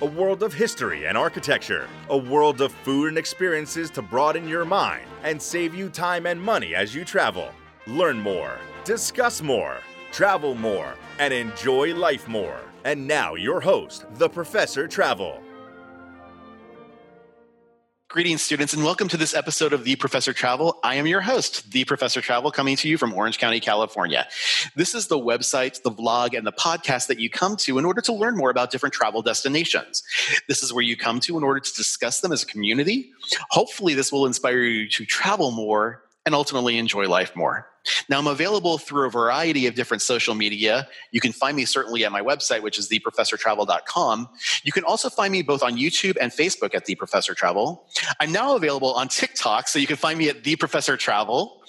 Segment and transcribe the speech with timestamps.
[0.00, 4.64] a world of history and architecture, a world of food and experiences to broaden your
[4.64, 7.48] mind and save you time and money as you travel.
[7.86, 9.76] Learn more, discuss more,
[10.10, 12.60] travel more, and enjoy life more.
[12.84, 15.43] And now, your host, the Professor Travel.
[18.14, 20.78] Greetings, students, and welcome to this episode of The Professor Travel.
[20.84, 24.28] I am your host, The Professor Travel, coming to you from Orange County, California.
[24.76, 28.00] This is the website, the vlog, and the podcast that you come to in order
[28.02, 30.04] to learn more about different travel destinations.
[30.46, 33.10] This is where you come to in order to discuss them as a community.
[33.50, 37.66] Hopefully, this will inspire you to travel more and ultimately enjoy life more.
[38.08, 40.88] Now, I'm available through a variety of different social media.
[41.10, 44.28] You can find me certainly at my website, which is theprofessortravel.com.
[44.62, 47.86] You can also find me both on YouTube and Facebook at The Professor Travel.
[48.20, 51.60] I'm now available on TikTok, so you can find me at The Professor Travel.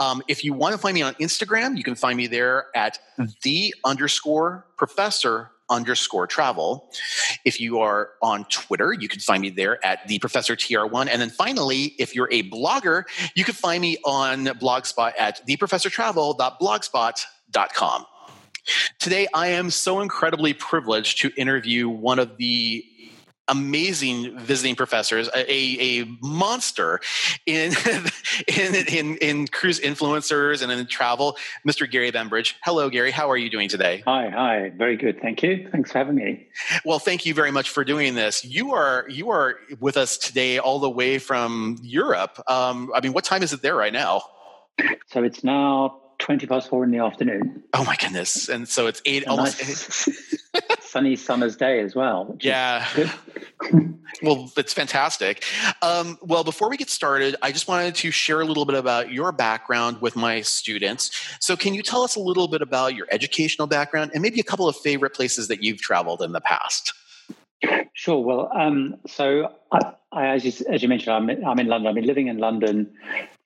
[0.00, 2.98] Um, if you want to find me on Instagram, you can find me there at
[3.42, 6.90] the underscore professor underscore travel.
[7.44, 11.08] If you are on Twitter, you can find me there at the Professor TR1.
[11.10, 18.06] And then finally, if you're a blogger, you can find me on Blogspot at theprofessortravel.blogspot.com.
[19.00, 22.84] Today, I am so incredibly privileged to interview one of the
[23.48, 27.00] amazing visiting professors, a, a monster
[27.46, 27.72] in,
[28.48, 31.90] in, in, in, cruise influencers and in travel, Mr.
[31.90, 32.54] Gary Bembridge.
[32.62, 33.10] Hello, Gary.
[33.10, 34.02] How are you doing today?
[34.06, 34.72] Hi, hi.
[34.76, 35.20] Very good.
[35.20, 35.68] Thank you.
[35.70, 36.46] Thanks for having me.
[36.84, 38.44] Well, thank you very much for doing this.
[38.44, 42.40] You are, you are with us today all the way from Europe.
[42.48, 44.22] Um, I mean, what time is it there right now?
[45.08, 47.64] So it's now 20 past four in the afternoon.
[47.74, 48.48] Oh my goodness.
[48.48, 50.08] And so it's eight, almost nice
[50.92, 52.36] sunny summer's day as well.
[52.40, 52.86] Yeah.
[54.22, 55.42] well, it's fantastic.
[55.80, 59.10] Um, well, before we get started, I just wanted to share a little bit about
[59.10, 61.10] your background with my students.
[61.40, 64.44] So, can you tell us a little bit about your educational background and maybe a
[64.44, 66.92] couple of favorite places that you've traveled in the past?
[67.94, 68.22] Sure.
[68.22, 71.88] Well, um, so I, I, as, you, as you mentioned, I'm, I'm in London.
[71.88, 72.92] I've been living in London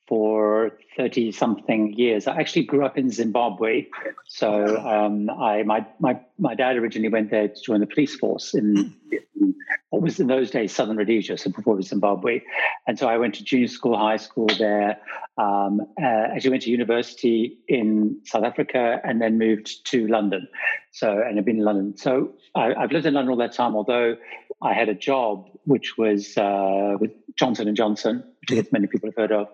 [0.08, 2.26] for 30 something years.
[2.26, 3.86] I actually grew up in Zimbabwe.
[4.26, 8.54] So um, I, my, my, my dad originally went there to join the police force
[8.54, 9.54] in, in,
[9.90, 12.42] what was in those days Southern Rhodesia, so before it was Zimbabwe.
[12.86, 14.98] And so I went to junior school, high school there.
[15.38, 20.48] Um, uh, actually went to university in South Africa and then moved to London.
[20.92, 21.96] So, and I've been in London.
[21.96, 24.16] So I, have lived in London all that time, although
[24.62, 29.16] I had a job which was uh, with Johnson and Johnson, which many people have
[29.16, 29.48] heard of,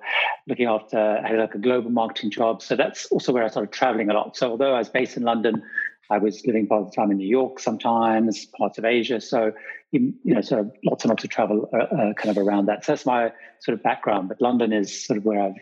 [0.46, 2.62] looking after I had like a global marketing job.
[2.62, 4.36] So that's also where I started traveling a lot.
[4.36, 5.62] So although I was based in London,
[6.10, 9.20] I was living part of the time in New York, sometimes parts of Asia.
[9.20, 9.52] So
[9.92, 12.84] you, know, sort of lots and lots of travel uh, uh, kind of around that.
[12.84, 13.30] So that's my
[13.60, 14.28] sort of background.
[14.28, 15.54] But London is sort of where I've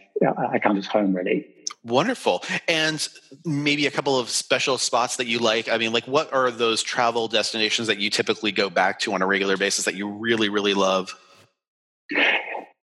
[0.53, 1.47] I count as home really.
[1.83, 2.45] Wonderful.
[2.69, 3.07] And
[3.45, 5.69] maybe a couple of special spots that you like.
[5.69, 9.23] I mean, like what are those travel destinations that you typically go back to on
[9.23, 11.15] a regular basis that you really, really love?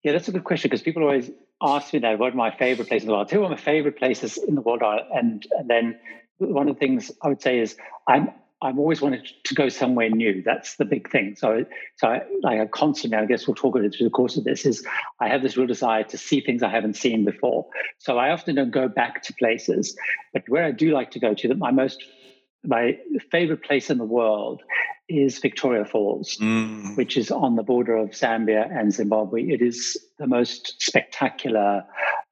[0.04, 1.32] Yeah, that's a good question because people always
[1.62, 3.30] ask me that what are my favorite places in the world.
[3.30, 5.98] Two of my favorite places in the world are, and, and then
[6.40, 7.78] one of the things I would say is
[8.08, 8.30] I'm
[8.64, 10.42] I'm always wanted to go somewhere new.
[10.42, 11.36] That's the big thing.
[11.36, 11.66] So,
[11.98, 14.46] so I, like I constantly, I guess we'll talk about it through the course of
[14.46, 14.66] this.
[14.66, 14.88] Is
[15.20, 17.68] I have this real desire to see things I haven't seen before.
[17.98, 19.98] So I often don't go back to places,
[20.32, 22.06] but where I do like to go to, that my most
[22.64, 22.98] my
[23.32, 24.62] favorite place in the world
[25.10, 26.96] is Victoria Falls, mm.
[26.96, 29.44] which is on the border of Zambia and Zimbabwe.
[29.44, 31.84] It is the most spectacular,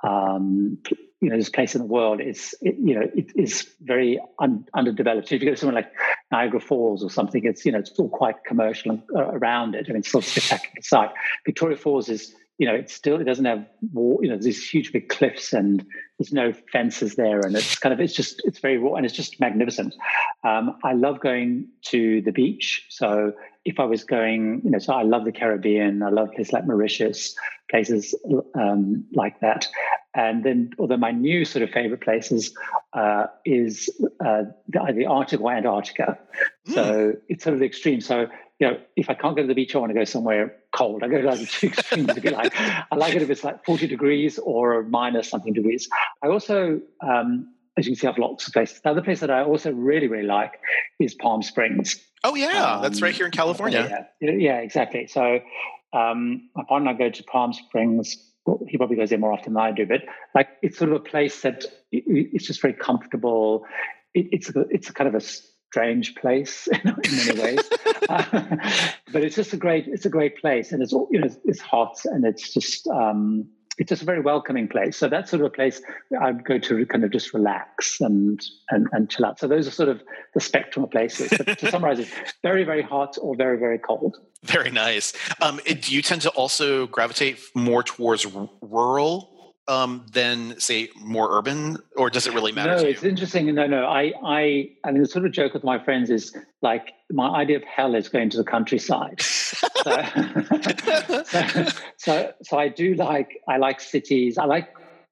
[0.03, 0.77] um,
[1.19, 2.21] you know, this place in the world.
[2.21, 5.27] It's, it, you know, it is very un- underdeveloped.
[5.27, 5.91] So if you go to somewhere like
[6.31, 9.85] Niagara Falls or something, it's, you know, it's all quite commercial uh, around it.
[9.87, 11.11] I mean, it's still a spectacular site.
[11.45, 14.69] Victoria Falls is you know, it still it doesn't have wall, you know, there's these
[14.69, 15.83] huge big cliffs and
[16.19, 19.15] there's no fences there, and it's kind of it's just it's very raw and it's
[19.15, 19.95] just magnificent.
[20.43, 22.85] Um, I love going to the beach.
[22.89, 23.33] So
[23.65, 26.03] if I was going, you know, so I love the Caribbean.
[26.03, 27.35] I love places like Mauritius,
[27.71, 28.13] places
[28.53, 29.67] um, like that.
[30.13, 32.53] And then, although my new sort of favorite places
[32.93, 33.89] uh, is
[34.23, 36.19] uh, the, the Arctic or Antarctica.
[36.67, 36.73] Mm.
[36.75, 38.01] So it's sort of the extreme.
[38.01, 38.27] So
[38.61, 41.01] you know, if I can't go to the beach, I want to go somewhere cold.
[41.01, 42.15] I go to like the two extremes.
[42.15, 45.89] If you like, I like it if it's like 40 degrees or minus something degrees.
[46.23, 48.79] I also, um, as you can see, I have lots of places.
[48.81, 50.59] The other place that I also really, really like
[50.99, 51.99] is Palm Springs.
[52.23, 54.05] Oh yeah, um, that's right here in California.
[54.21, 55.07] Yeah, yeah exactly.
[55.07, 55.39] So
[55.91, 59.33] um, my partner and I go to Palm Springs well, he probably goes there more
[59.33, 60.01] often than I do, but
[60.35, 63.65] like it's sort of a place that it's just very comfortable.
[64.13, 65.25] It, it's a, it's a kind of a
[65.71, 66.95] strange place in
[67.25, 67.69] many ways,
[68.09, 68.23] uh,
[69.13, 71.61] but it's just a great it's a great place, and it's all you know it's
[71.61, 72.87] hot and it's just.
[72.87, 73.47] Um,
[73.77, 74.97] it's just a very welcoming place.
[74.97, 75.81] So that's sort of a place
[76.21, 78.39] I'd go to kind of just relax and,
[78.69, 79.39] and and chill out.
[79.39, 80.03] So those are sort of
[80.35, 81.33] the spectrum of places.
[81.35, 82.09] But to summarize it,
[82.43, 84.17] very, very hot or very, very cold.
[84.43, 85.13] Very nice.
[85.39, 88.27] Um, do you tend to also gravitate more towards
[88.61, 89.40] rural
[89.71, 92.75] um, than say more urban, or does it really matter?
[92.75, 93.53] No, it's interesting.
[93.55, 93.85] No, no.
[93.85, 97.55] I, I, I mean, the sort of joke with my friends is like my idea
[97.55, 99.21] of hell is going to the countryside.
[99.21, 99.63] so,
[101.23, 101.65] so,
[101.97, 104.37] so, so, I do like I like cities.
[104.37, 104.67] I like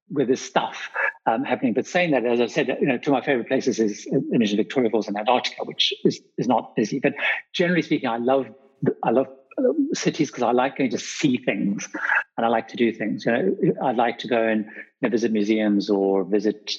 [0.08, 0.90] where there's stuff
[1.24, 1.72] um, happening.
[1.72, 4.58] But saying that, as I said, you know, two of my favorite places is imagine
[4.58, 7.00] Victoria Falls and Antarctica, which is is not busy.
[7.00, 7.14] But
[7.54, 8.46] generally speaking, I love
[9.02, 9.28] I love
[9.94, 11.88] cities because I like going to see things
[12.36, 13.24] and I like to do things.
[13.24, 16.72] You know, I like to go and you know, visit museums or visit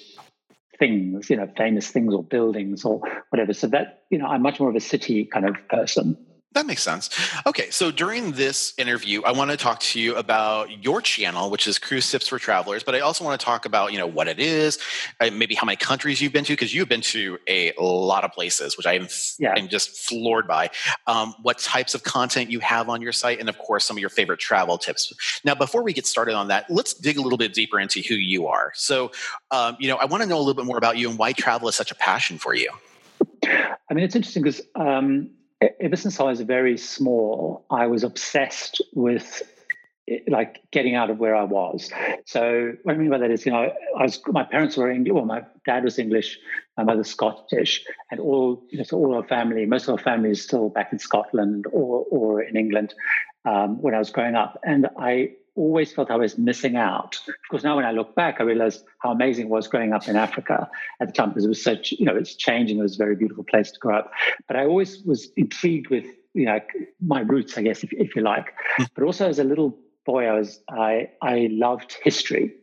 [0.79, 3.53] things, you know, famous things or buildings or whatever.
[3.53, 6.17] So that, you know, I'm much more of a city kind of person.
[6.53, 7.09] That makes sense.
[7.45, 11.65] Okay, so during this interview, I want to talk to you about your channel, which
[11.65, 12.83] is Cruise Tips for Travelers.
[12.83, 14.77] But I also want to talk about, you know, what it is,
[15.21, 18.33] uh, maybe how many countries you've been to, because you've been to a lot of
[18.33, 19.07] places, which I am
[19.39, 19.53] yeah.
[19.55, 20.69] I'm just floored by.
[21.07, 24.01] Um, what types of content you have on your site, and of course, some of
[24.01, 25.41] your favorite travel tips.
[25.45, 28.15] Now, before we get started on that, let's dig a little bit deeper into who
[28.15, 28.73] you are.
[28.75, 29.13] So,
[29.51, 31.31] um, you know, I want to know a little bit more about you and why
[31.31, 32.71] travel is such a passion for you.
[33.45, 34.61] I mean, it's interesting because.
[34.75, 35.29] Um,
[35.79, 39.43] ever since I was very small, I was obsessed with
[40.27, 41.91] like getting out of where I was.
[42.25, 45.13] So what I mean by that is, you know, I was my parents were English.
[45.13, 46.39] Well, my dad was English,
[46.77, 50.31] my mother's Scottish, and all you know, so all our family, most of our family
[50.31, 52.93] is still back in Scotland or or in England
[53.45, 57.15] um, when I was growing up, and I always felt I was missing out.
[57.27, 60.07] Of course, now when I look back, I realized how amazing it was growing up
[60.07, 60.69] in Africa
[61.01, 62.79] at the time because it was such, you know, it's changing.
[62.79, 64.11] It was a very beautiful place to grow up.
[64.47, 66.59] But I always was intrigued with, you know,
[67.01, 68.53] my roots, I guess, if, if you like.
[68.77, 68.83] Hmm.
[68.95, 72.55] But also as a little boy, I was, I, I loved history.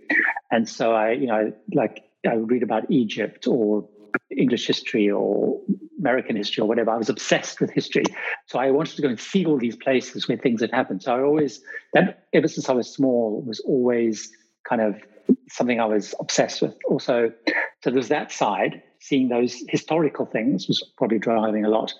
[0.50, 3.88] And so I, you know, like I would read about Egypt or
[4.30, 5.60] English history or
[5.98, 6.90] American history or whatever.
[6.90, 8.04] I was obsessed with history.
[8.46, 11.02] So I wanted to go and see all these places where things had happened.
[11.02, 11.60] So I always,
[11.94, 14.30] that ever since I was small, was always
[14.68, 14.96] kind of
[15.48, 16.74] something I was obsessed with.
[16.86, 17.32] Also,
[17.82, 21.92] so there's that side, seeing those historical things was probably driving a lot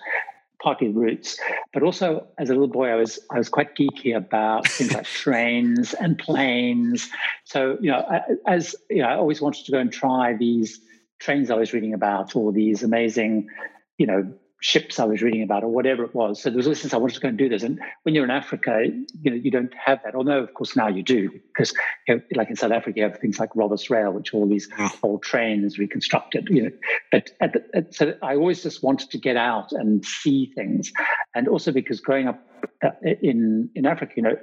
[0.61, 1.39] partly roots,
[1.73, 5.05] but also as a little boy, I was I was quite geeky about things like
[5.23, 7.09] trains and planes.
[7.45, 8.05] So you know,
[8.45, 10.79] as you know, I always wanted to go and try these
[11.19, 13.49] trains I was reading about or these amazing,
[13.97, 16.41] you know, ships I was reading about or whatever it was.
[16.41, 17.63] So there was always since I wanted to go and do this.
[17.63, 18.85] And when you're in Africa,
[19.21, 20.15] you know, you don't have that.
[20.15, 21.73] Although of course now you do, because
[22.07, 24.67] you know, like in South Africa, you have things like Rovos Rail, which all these
[25.01, 26.71] old trains reconstructed, you know.
[27.11, 30.91] But at the, at, so I always just wanted to get out and see things.
[31.33, 32.45] And also because growing up
[32.83, 32.89] uh,
[33.21, 34.35] in in Africa, you know,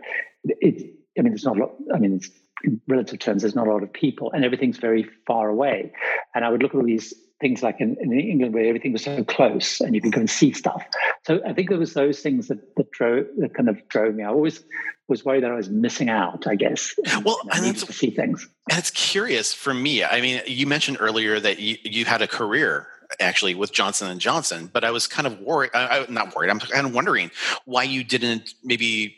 [0.44, 2.20] it I mean, there's not a lot, I mean,
[2.64, 5.93] in relative terms, there's not a lot of people and everything's very far away.
[6.35, 9.05] And I would look at all these things like in, in England where everything was
[9.05, 10.85] so close and you could go and see stuff.
[11.26, 14.25] So I think it was those things that, that drove, that kind of drove me.
[14.25, 14.64] I always
[15.08, 16.94] was worried that I was missing out, I guess.
[17.25, 18.49] Well, and, and to see things.
[18.70, 20.02] And it's curious for me.
[20.02, 22.88] I mean, you mentioned earlier that you, you had a career
[23.21, 25.71] actually with Johnson and Johnson, but I was kind of worried.
[25.75, 26.50] I, I, not worried.
[26.50, 27.31] I'm kind of wondering
[27.64, 29.16] why you didn't maybe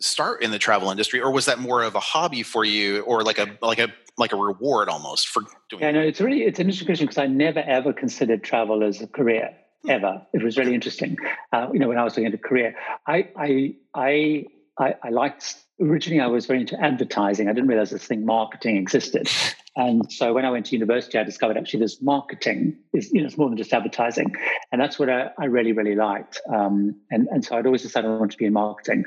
[0.00, 3.22] start in the travel industry, or was that more of a hobby for you, or
[3.22, 3.88] like a like a
[4.18, 5.82] like a reward almost for doing?
[5.82, 9.00] Yeah, no, it's really it's an interesting question because I never ever considered travel as
[9.00, 9.90] a career hmm.
[9.90, 10.22] ever.
[10.32, 11.16] It was really interesting.
[11.52, 12.74] Uh, you know, when I was looking at a career,
[13.06, 14.44] I I I
[14.78, 17.48] I, I liked originally I was very into advertising.
[17.48, 19.28] I didn't realize this thing marketing existed.
[19.74, 23.26] And so when I went to university, I discovered actually this marketing is you know
[23.26, 24.34] it's more than just advertising,
[24.70, 26.40] and that's what I, I really really liked.
[26.52, 29.04] Um, and and so I'd always decided I wanted to be in marketing.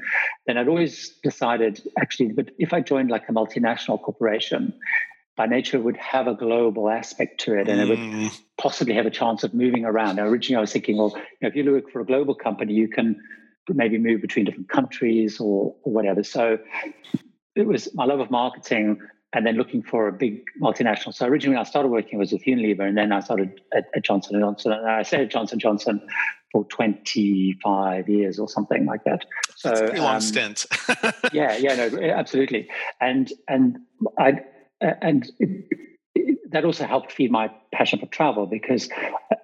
[0.47, 4.73] Then I'd always decided actually, but if I joined like a multinational corporation,
[5.37, 8.41] by nature would have a global aspect to it, and it would mm.
[8.57, 10.15] possibly have a chance of moving around.
[10.15, 12.73] Now, originally, I was thinking, well, you know, if you look for a global company,
[12.73, 13.21] you can
[13.73, 16.23] maybe move between different countries or, or whatever.
[16.23, 16.57] So
[17.55, 18.99] it was my love of marketing
[19.33, 21.13] and then looking for a big multinational.
[21.13, 24.35] So originally, I started working was with Unilever, and then I started at, at Johnson
[24.35, 24.71] and Johnson.
[24.71, 26.07] And I stayed at Johnson Johnson
[26.53, 29.25] for 25 years or something like that.
[29.57, 30.65] So That's a pretty long um, stint.
[31.33, 32.69] yeah, yeah, no, absolutely.
[33.01, 33.77] And and
[34.17, 34.39] I
[34.79, 35.65] and it,
[36.55, 38.87] that also helped feed my passion for travel because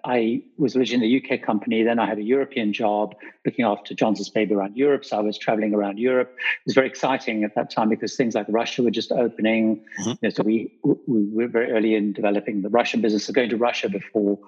[0.05, 1.83] I was originally in a UK company.
[1.83, 5.03] Then I had a European job looking after Johnson's Baby around Europe.
[5.03, 6.33] So I was traveling around Europe.
[6.37, 9.83] It was very exciting at that time because things like Russia were just opening.
[9.99, 10.09] Mm-hmm.
[10.09, 13.25] You know, so we, we were very early in developing the Russian business.
[13.25, 14.39] So going to Russia before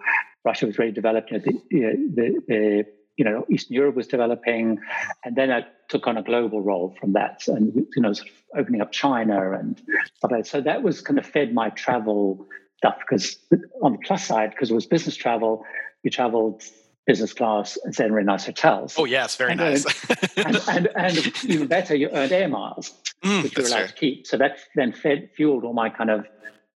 [0.45, 2.85] Russia was really developed, you know, the, you know, the, the
[3.17, 4.79] you know, Eastern Europe was developing,
[5.23, 8.59] and then I took on a global role from that, and you know, sort of
[8.59, 9.77] opening up China and
[10.15, 10.47] stuff like that.
[10.47, 12.47] So that was kind of fed my travel
[12.77, 13.37] stuff because
[13.83, 15.63] on the plus side, because it was business travel,
[16.01, 16.63] you traveled
[17.05, 18.95] business class and stayed in really nice hotels.
[18.97, 19.85] Oh yes, very and nice.
[20.37, 22.91] and, and, and, even better, you earned air miles,
[23.23, 24.25] mm, which you were allowed to keep.
[24.25, 26.25] So that then fed fueled all my kind of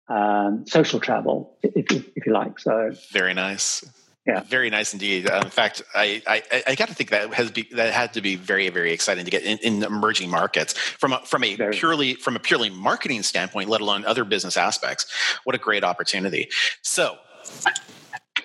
[0.08, 2.58] um, social travel, if, if you like.
[2.58, 3.84] So very nice.
[4.26, 5.28] Yeah, very nice indeed.
[5.28, 8.22] Uh, in fact, I I, I got to think that has be, that had to
[8.22, 11.76] be very very exciting to get in, in emerging markets from a, from a very.
[11.76, 15.06] purely from a purely marketing standpoint, let alone other business aspects.
[15.44, 16.48] What a great opportunity!
[16.82, 17.18] So.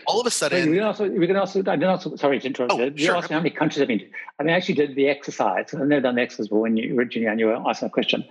[0.06, 2.48] All of a sudden, we can also we can also I did also sorry to
[2.48, 2.74] interrupt.
[2.74, 3.16] Oh, you sure.
[3.16, 4.06] asked how many countries I've been to.
[4.40, 5.72] I mean, I actually did the exercise.
[5.74, 8.26] I've never done the exercise, but when you originally and you were asking a question,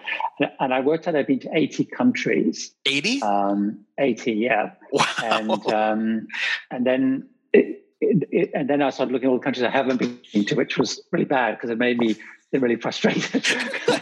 [0.61, 2.75] and, I worked out I've been to eighty countries.
[2.85, 3.23] Eighty.
[3.23, 4.73] Um, eighty, yeah.
[4.93, 5.05] Wow.
[5.23, 6.26] And um,
[6.71, 9.99] and then it, it, and then I started looking at all the countries I haven't
[9.99, 12.17] been to, which was really bad because it made me
[12.52, 13.45] really frustrated.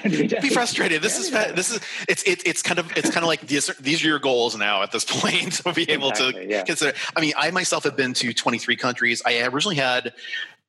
[0.43, 1.03] Be frustrated.
[1.03, 4.05] This is this is it's it, it's kind of it's kind of like these these
[4.05, 6.62] are your goals now at this point to be able exactly, to yeah.
[6.62, 6.97] consider.
[7.17, 9.23] I mean, I myself have been to 23 countries.
[9.26, 10.12] I originally had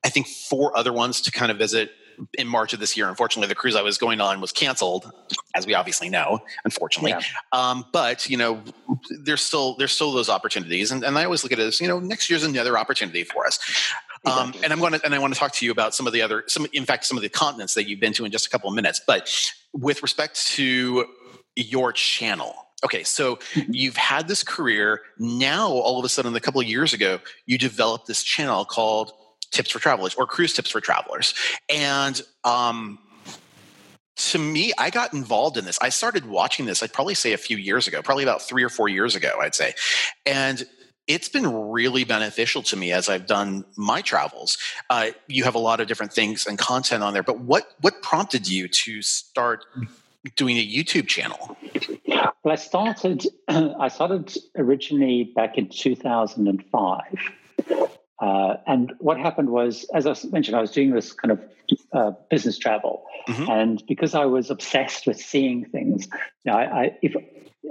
[0.04, 1.92] I think four other ones to kind of visit
[2.38, 3.08] in March of this year.
[3.10, 5.12] Unfortunately, the cruise I was going on was canceled,
[5.56, 6.40] as we obviously know.
[6.66, 7.22] Unfortunately, yeah.
[7.52, 8.62] um, but you know,
[9.10, 11.88] there's still there's still those opportunities, and, and I always look at it as you
[11.88, 13.60] know, next year's another opportunity for us.
[14.26, 16.14] Um, and I'm going to and I want to talk to you about some of
[16.14, 18.48] the other some in fact some of the continents that you've been to in just
[18.48, 19.00] a couple of minutes.
[19.06, 19.30] But
[19.74, 21.06] with respect to
[21.56, 22.56] your channel.
[22.84, 23.72] Okay, so mm-hmm.
[23.74, 25.02] you've had this career.
[25.18, 29.14] Now, all of a sudden, a couple of years ago, you developed this channel called
[29.52, 31.34] tips for travelers or cruise tips for travelers.
[31.70, 33.00] And um,
[34.18, 35.78] to me, I got involved in this.
[35.82, 38.70] I started watching this, I'd probably say a few years ago, probably about three or
[38.70, 39.74] four years ago, I'd say.
[40.26, 40.66] And
[41.08, 44.58] it's been really beneficial to me as I've done my travels.
[44.90, 48.02] Uh, you have a lot of different things and content on there, but what what
[48.02, 49.66] prompted you to start
[50.36, 51.58] doing a YouTube channel?
[52.44, 57.04] Well, I started I started originally back in 2005
[58.20, 61.42] uh, and what happened was, as I mentioned, I was doing this kind of
[61.94, 63.50] uh, business travel, mm-hmm.
[63.50, 66.08] and because I was obsessed with seeing things,
[66.44, 67.16] you know, I, I if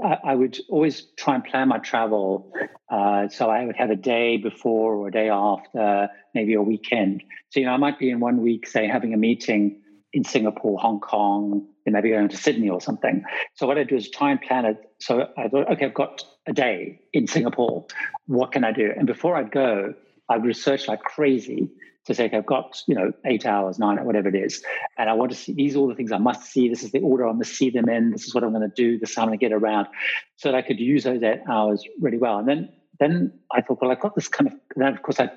[0.04, 2.52] I, I, would always try and plan my travel,
[2.90, 7.24] uh, so I would have a day before or a day after, maybe a weekend.
[7.50, 9.80] So you know, I might be in one week, say, having a meeting
[10.12, 13.24] in Singapore, Hong Kong, then maybe going to Sydney or something.
[13.54, 14.78] So what I do is try and plan it.
[15.00, 17.86] So I thought, okay, I've got a day in Singapore.
[18.26, 18.92] What can I do?
[18.96, 19.94] And before I'd go,
[20.28, 21.71] I research like crazy
[22.06, 24.62] to say, okay, I've got, you know, eight hours, nine, whatever it is.
[24.97, 26.68] And I want to see these are all the things I must see.
[26.68, 28.12] This is the order I must see them in.
[28.12, 28.99] This is what I'm going to do.
[28.99, 29.88] This is how I'm going to get around.
[30.37, 32.38] So that I could use those eight hours really well.
[32.38, 35.30] And then then I thought, well, I've got this kind of then of course I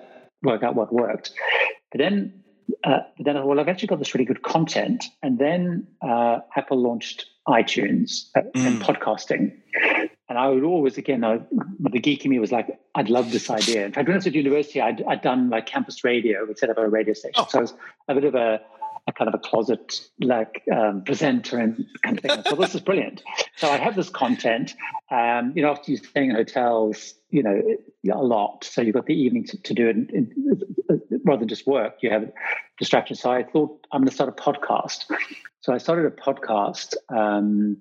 [0.43, 1.31] work out what worked.
[1.91, 2.43] But then
[2.83, 5.05] uh, but then I thought, well, I've actually got this really good content.
[5.23, 8.65] And then uh, Apple launched iTunes uh, mm.
[8.65, 9.57] and podcasting.
[10.29, 11.41] And I would always, again, I,
[11.79, 13.83] the geek in me was like, I'd love this idea.
[13.83, 16.45] In fact, when I was at university, I'd, I'd done like campus radio.
[16.45, 17.33] We'd set up a radio station.
[17.37, 17.47] Oh.
[17.49, 17.73] So I was
[18.07, 18.61] a bit of a,
[19.07, 22.43] a kind of a closet like um, presenter and kind of thing.
[22.47, 23.23] so this is brilliant.
[23.55, 24.75] So I have this content.
[25.09, 27.59] Um, you know, after you're staying in hotels, you know,
[28.13, 28.63] a lot.
[28.65, 30.31] So you've got the evening to, to do it in, in,
[31.25, 31.97] rather than just work.
[32.01, 32.31] You have
[32.77, 33.19] distractions.
[33.19, 35.05] So I thought I'm going to start a podcast.
[35.61, 36.93] So I started a podcast.
[37.09, 37.77] Um,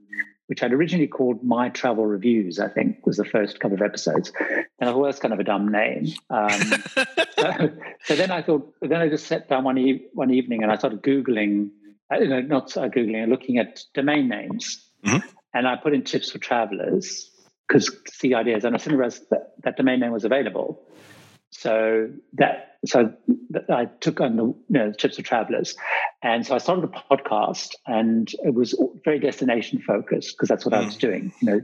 [0.48, 4.32] which I'd originally called My Travel Reviews, I think was the first couple of episodes.
[4.80, 6.06] And I thought, that's kind of a dumb name.
[6.30, 6.60] Um,
[7.38, 7.70] so,
[8.04, 10.78] so, then I thought, then I just sat down one, e- one evening and I
[10.78, 11.68] started Googling,
[12.10, 14.82] uh, you know, not uh, Googling, looking at domain names.
[15.04, 15.28] Mm-hmm.
[15.52, 17.30] And I put in tips for travelers
[17.68, 18.64] because see ideas.
[18.64, 20.82] And I soon realized that that domain name was available.
[21.50, 23.12] So that so
[23.70, 25.76] I took on the you know, tips of travelers,
[26.22, 28.74] and so I started a podcast, and it was
[29.04, 30.78] very destination focused because that's what mm.
[30.78, 31.00] I was mm.
[31.00, 31.60] doing, you know,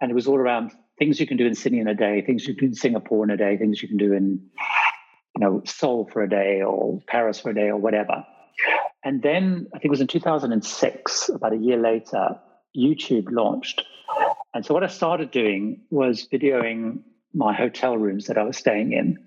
[0.00, 2.46] and it was all around things you can do in Sydney in a day, things
[2.46, 4.40] you can do in Singapore in a day, things you can do in
[5.36, 8.24] you know Seoul for a day or Paris for a day or whatever.
[9.04, 12.40] And then I think it was in 2006, about a year later,
[12.76, 13.84] YouTube launched.
[14.52, 17.02] And so what I started doing was videoing
[17.34, 19.18] my hotel rooms that I was staying in,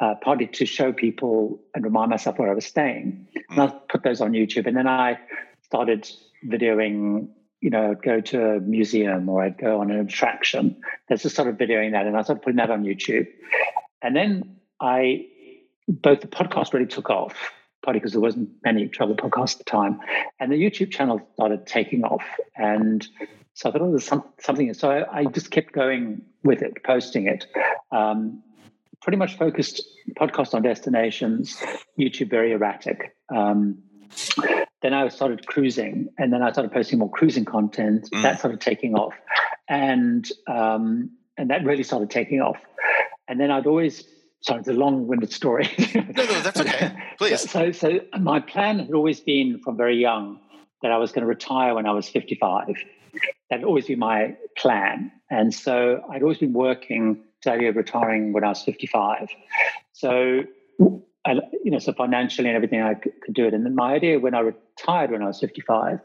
[0.00, 3.28] uh, partly to show people and remind myself where I was staying.
[3.50, 4.66] And I put those on YouTube.
[4.66, 5.18] And then I
[5.62, 6.10] started
[6.46, 7.28] videoing,
[7.60, 10.80] you know, I'd go to a museum or I'd go on an attraction.
[11.08, 12.06] That's just sort of videoing that.
[12.06, 13.26] And I started putting that on YouTube.
[14.02, 15.26] and then I
[15.88, 17.34] both the podcast really took off,
[17.84, 20.00] partly because there wasn't many travel podcasts at the time,
[20.40, 22.24] and the YouTube channel started taking off.
[22.56, 23.06] And
[23.54, 24.72] so I thought, oh, there's some, something.
[24.74, 27.46] So I, I, just kept going with it, posting it.
[27.92, 28.42] Um,
[29.00, 29.82] pretty much focused
[30.18, 31.56] podcast on destinations,
[31.98, 33.16] YouTube very erratic.
[33.34, 33.78] Um,
[34.82, 38.08] then I started cruising, and then I started posting more cruising content.
[38.12, 38.22] Mm.
[38.22, 39.14] That started taking off,
[39.68, 42.58] and um, and that really started taking off.
[43.28, 44.04] And then I'd always
[44.40, 45.70] sorry, it's a long-winded story.
[45.94, 46.92] no, no, that's okay.
[47.18, 47.50] Please.
[47.50, 50.38] so, so my plan had always been from very young
[50.82, 52.74] that I was going to retire when I was 55.
[53.50, 57.76] That had always be my plan, and so I'd always been working the idea of
[57.76, 59.28] retiring when I was 55.
[59.92, 60.44] So
[61.26, 61.32] I,
[61.62, 63.54] you know, so financially and everything, I could, do it.
[63.54, 66.00] And then my idea when I retired when I was 55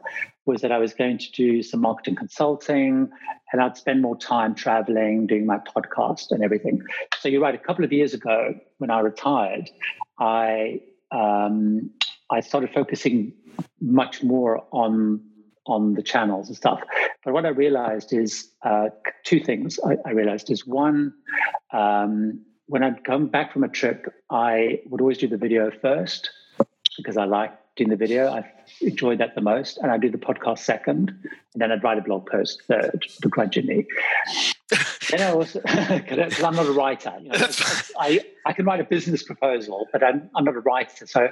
[0.46, 3.10] was that I was going to do some marketing consulting
[3.52, 6.82] and I'd spend more time traveling, doing my podcast and everything.
[7.18, 7.54] So you're right.
[7.54, 9.70] A couple of years ago, when I retired,
[10.18, 10.80] I
[11.12, 11.90] um,
[12.30, 13.32] I started focusing
[13.80, 15.20] much more on
[15.66, 16.80] on the channels and stuff.
[17.24, 18.88] But what I realized is uh,
[19.24, 19.78] two things.
[19.84, 21.12] I, I, realized is one.
[21.72, 26.30] Um, when I'd come back from a trip, I would always do the video first
[26.96, 28.30] because I like doing the video.
[28.30, 28.50] I
[28.80, 29.78] enjoyed that the most.
[29.78, 31.10] And I'd do the podcast second.
[31.52, 33.86] And then I'd write a blog post third, begrudgingly.
[35.10, 37.38] then I also, because I'm not a writer, you know,
[37.98, 41.06] I, I can write a business proposal, but I'm, I'm not a writer.
[41.06, 41.28] So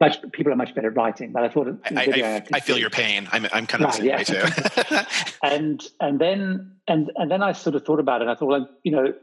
[0.00, 1.32] much people are much better at writing.
[1.32, 3.28] But I thought I, I, I, I feel your pain.
[3.32, 4.22] I'm I'm kind of right, yeah.
[4.22, 4.96] too.
[5.42, 8.28] and and then and and then I sort of thought about it.
[8.28, 9.14] I thought, well, you know,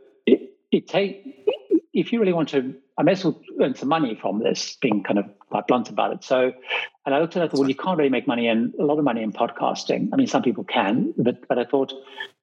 [0.72, 1.24] it take
[1.94, 5.02] if you really want to, I may as well earn some money from this, being
[5.02, 6.24] kind of quite blunt about it.
[6.24, 6.54] So,
[7.06, 8.84] and I looked at it, I thought, well, you can't really make money and a
[8.84, 10.10] lot of money in podcasting.
[10.14, 11.94] I mean, some people can, but but I thought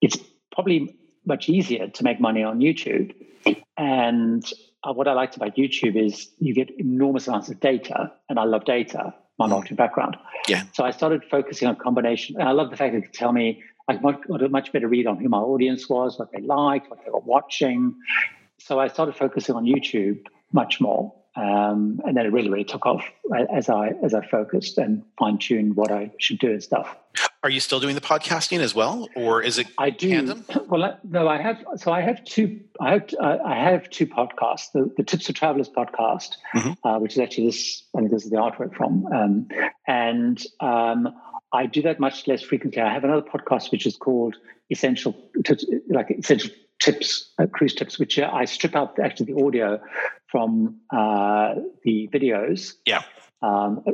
[0.01, 0.19] it's
[0.53, 3.15] probably much easier to make money on YouTube.
[3.77, 4.45] And
[4.83, 8.45] uh, what I liked about YouTube is you get enormous amounts of data, and I
[8.45, 9.15] love data.
[9.37, 10.17] My marketing background.
[10.47, 10.63] Yeah.
[10.75, 13.33] So I started focusing on combination, and I love the fact that it could tell
[13.33, 16.89] me I got a much better read on who my audience was, what they liked,
[16.89, 17.97] what they were watching.
[18.59, 20.21] So I started focusing on YouTube
[20.53, 21.13] much more.
[21.37, 23.05] Um, and then it really, really took off
[23.53, 26.97] as I as I focused and fine tuned what I should do and stuff.
[27.45, 29.67] Are you still doing the podcasting as well, or is it?
[29.77, 30.09] I do.
[30.09, 30.47] Tandem?
[30.67, 31.63] Well, no, I have.
[31.77, 32.59] So I have two.
[32.81, 33.11] I have.
[33.21, 34.73] I have two podcasts.
[34.73, 36.89] The, the Tips for Travelers podcast, mm-hmm.
[36.89, 37.85] uh, which is actually this.
[37.95, 39.49] I mean, this is the artwork from, um,
[39.87, 41.15] and um,
[41.53, 42.81] I do that much less frequently.
[42.81, 44.37] I have another podcast which is called
[44.71, 49.45] Essential Tips, like Essential Tips, uh, Cruise Tips, which uh, I strip out actually the
[49.45, 49.83] audio
[50.29, 52.73] from uh, the videos.
[52.87, 53.03] Yeah.
[53.45, 53.85] Um,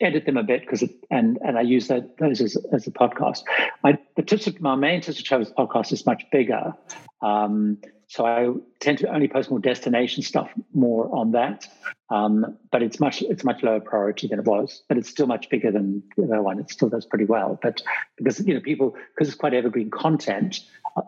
[0.00, 3.42] edit them a bit because and and I use that those as, as a podcast.
[3.84, 6.74] My the tips of my main tips of travels podcast is much bigger.
[7.22, 8.48] Um, so I
[8.80, 11.68] tend to only post more destination stuff more on that.
[12.10, 14.82] Um, but it's much it's much lower priority than it was.
[14.88, 16.58] But it's still much bigger than the other one.
[16.58, 17.60] It still does pretty well.
[17.62, 17.82] But
[18.16, 20.60] because you know people because it's quite evergreen content,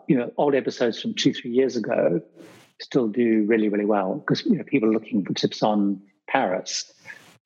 [0.07, 2.21] you know old episodes from two three years ago
[2.81, 6.93] still do really really well because you know people are looking for tips on Paris.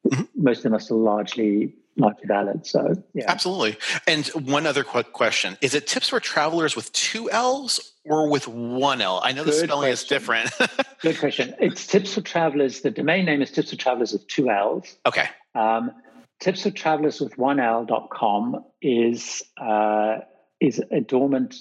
[0.07, 0.23] Mm-hmm.
[0.35, 2.65] Most of us are largely largely valid.
[2.65, 3.77] So yeah, absolutely.
[4.07, 8.47] And one other quick question: Is it tips for travelers with two L's or with
[8.47, 9.21] one L?
[9.23, 9.93] I know Good the spelling question.
[9.93, 10.51] is different.
[11.01, 11.55] Good question.
[11.59, 12.81] It's Tips for Travelers.
[12.81, 14.95] The domain name is Tips for Travelers with two L's.
[15.05, 15.27] Okay.
[15.55, 15.91] Um,
[16.39, 20.19] tips for Travelers with one L.com is uh,
[20.59, 21.55] is a dormant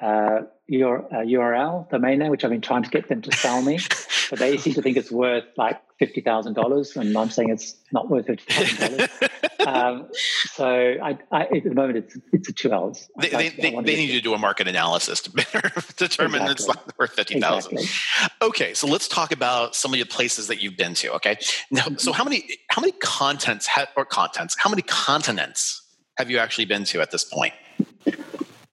[0.00, 3.78] uh, URL domain name, which I've been trying to get them to sell me,
[4.30, 7.76] but they seem to think it's worth like fifty thousand dollars, and I'm saying it's
[7.92, 9.10] not worth fifty thousand dollars.
[9.66, 10.08] um,
[10.52, 13.08] so I, I, at the moment, it's it's a two L's.
[13.20, 15.30] They, they, they, they need to do a market analysis to
[15.96, 16.50] determine exactly.
[16.50, 17.78] it's not worth fifty thousand.
[17.78, 18.48] Exactly.
[18.48, 21.12] Okay, so let's talk about some of the places that you've been to.
[21.14, 21.36] Okay,
[21.70, 24.56] now, so how many how many contents ha- or contents?
[24.58, 25.82] How many continents
[26.16, 27.54] have you actually been to at this point?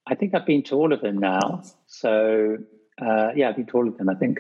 [0.08, 1.62] I think I've been to all of them now.
[1.86, 2.58] So
[3.00, 4.10] uh, yeah, I've been to all of them.
[4.10, 4.40] I think.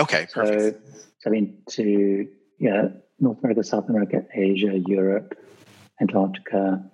[0.00, 0.86] Okay, perfect.
[0.94, 5.34] So, I've been to yeah North America, South America, Asia, Europe,
[6.00, 6.84] Antarctica.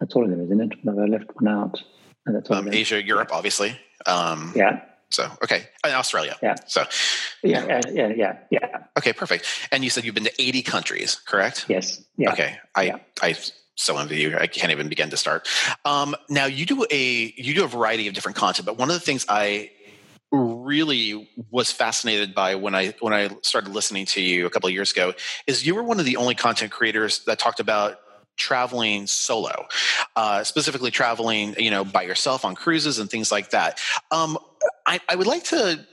[0.00, 0.84] That's all of them, isn't it?
[0.84, 1.82] No, I left one out.
[2.26, 3.78] And that's all um, Asia, Europe, obviously.
[4.06, 4.82] Um, yeah.
[5.10, 6.36] So okay, and Australia.
[6.42, 6.56] Yeah.
[6.66, 6.84] So.
[7.42, 8.78] Yeah, yeah, yeah, yeah.
[8.98, 9.46] Okay, perfect.
[9.70, 11.66] And you said you've been to eighty countries, correct?
[11.68, 12.02] Yes.
[12.16, 12.32] Yeah.
[12.32, 12.58] Okay.
[12.74, 12.96] I yeah.
[13.22, 13.34] I
[13.76, 14.36] so envy you.
[14.36, 15.48] I can't even begin to start.
[15.84, 18.94] Um, now you do a you do a variety of different content, but one of
[18.94, 19.70] the things I
[20.68, 24.74] really was fascinated by when I when I started listening to you a couple of
[24.74, 25.14] years ago
[25.46, 27.98] is you were one of the only content creators that talked about
[28.36, 29.66] traveling solo,
[30.14, 33.80] uh, specifically traveling you know by yourself on cruises and things like that.
[34.10, 34.38] Um,
[34.86, 35.86] I, I would like to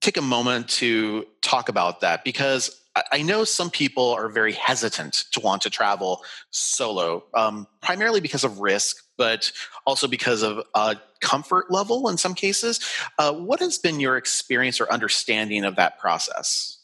[0.00, 5.24] take a moment to talk about that because I know some people are very hesitant
[5.32, 9.52] to want to travel solo, um, primarily because of risk, but
[9.86, 12.80] also because of uh, comfort level in some cases.
[13.18, 16.78] Uh, what has been your experience or understanding of that process?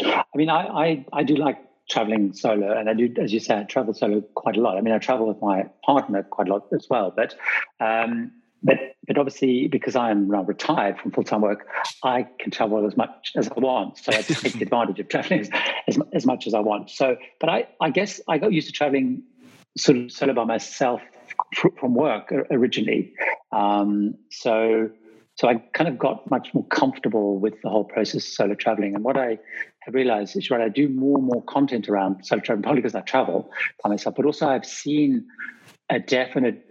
[0.00, 1.58] I mean, I, I, I do like
[1.90, 4.76] traveling solo, and I do, as you say, I travel solo quite a lot.
[4.76, 7.34] I mean, I travel with my partner quite a lot as well, but
[7.80, 8.32] um,
[8.62, 11.66] but but obviously because I am now retired from full time work,
[12.02, 13.98] I can travel as much as I want.
[13.98, 15.50] So I take advantage of traveling as,
[15.88, 16.90] as, as much as I want.
[16.90, 19.22] So, but I I guess I got used to traveling
[19.76, 21.00] sort of solo by myself
[21.54, 23.12] from work originally.
[23.52, 24.90] Um, so
[25.36, 28.94] so I kind of got much more comfortable with the whole process of solo traveling.
[28.94, 29.38] And what I
[29.80, 32.94] have realized is right, I do more and more content around solo traveling, probably because
[32.94, 33.50] I travel
[33.82, 35.26] by myself, but also I've seen
[35.90, 36.66] a definite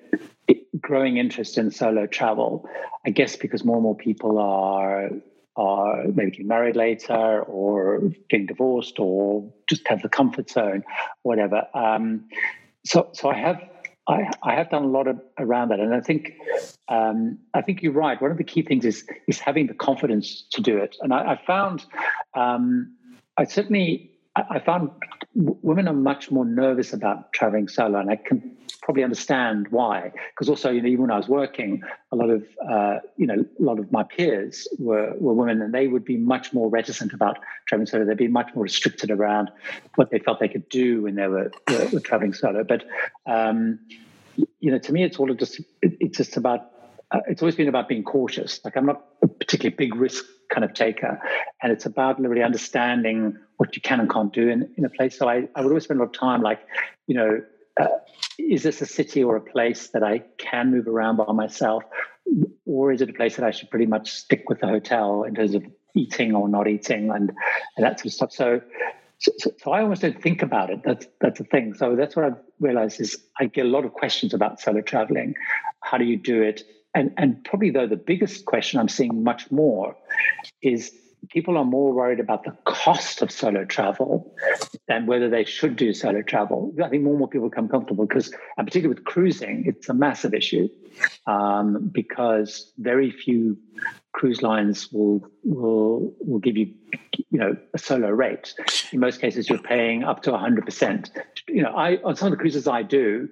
[0.79, 2.69] growing interest in solo travel.
[3.05, 5.09] I guess because more and more people are
[5.57, 10.83] are maybe getting married later or getting divorced or just have the comfort zone,
[11.23, 11.67] whatever.
[11.73, 12.29] Um,
[12.85, 13.61] so so I have
[14.07, 16.33] I, I, have done a lot of, around that, and I think
[16.89, 18.21] um, I think you're right.
[18.21, 20.95] One of the key things is is having the confidence to do it.
[21.01, 21.85] And I, I found
[22.33, 22.95] um,
[23.37, 24.91] I certainly I found
[25.35, 30.11] women are much more nervous about traveling solo, and I can probably understand why.
[30.29, 31.81] Because also, you know, even when I was working,
[32.13, 35.73] a lot of uh, you know, a lot of my peers were were women, and
[35.73, 38.05] they would be much more reticent about traveling solo.
[38.05, 39.51] They'd be much more restricted around
[39.95, 42.63] what they felt they could do when they were were, were traveling solo.
[42.63, 42.85] But
[43.25, 43.79] um,
[44.59, 46.71] you know, to me, it's all just it, it's just about
[47.11, 48.61] uh, it's always been about being cautious.
[48.63, 51.21] Like I'm not a particularly big risk kind of taker,
[51.61, 55.15] and it's about really understanding what you can and can't do in, in a place.
[55.19, 56.61] So I, I would always spend a lot of time, like,
[57.05, 57.43] you know,
[57.79, 57.87] uh,
[58.39, 61.83] is this a city or a place that I can move around by myself,
[62.65, 65.35] or is it a place that I should pretty much stick with the hotel in
[65.35, 65.63] terms of
[65.95, 67.31] eating or not eating and,
[67.77, 68.31] and that sort of stuff.
[68.31, 68.61] So
[69.19, 70.81] so, so, I almost don't think about it.
[70.83, 71.75] That's that's the thing.
[71.75, 75.35] So that's what I've realized is I get a lot of questions about solo traveling.
[75.81, 76.63] How do you do it?
[76.95, 79.95] And, and probably though the biggest question I'm seeing much more
[80.63, 80.91] is
[81.29, 84.35] people are more worried about the cost of solo travel
[84.87, 86.73] than whether they should do solo travel.
[86.83, 89.93] I think more and more people become comfortable because, and particularly with cruising, it's a
[89.93, 90.67] massive issue
[91.27, 93.57] um, because very few
[94.13, 96.73] cruise lines will will will give you
[97.29, 98.53] you know a solo rate.
[98.91, 101.11] In most cases, you're paying up to 100 percent.
[101.47, 103.29] You know, I on some of the cruises I do,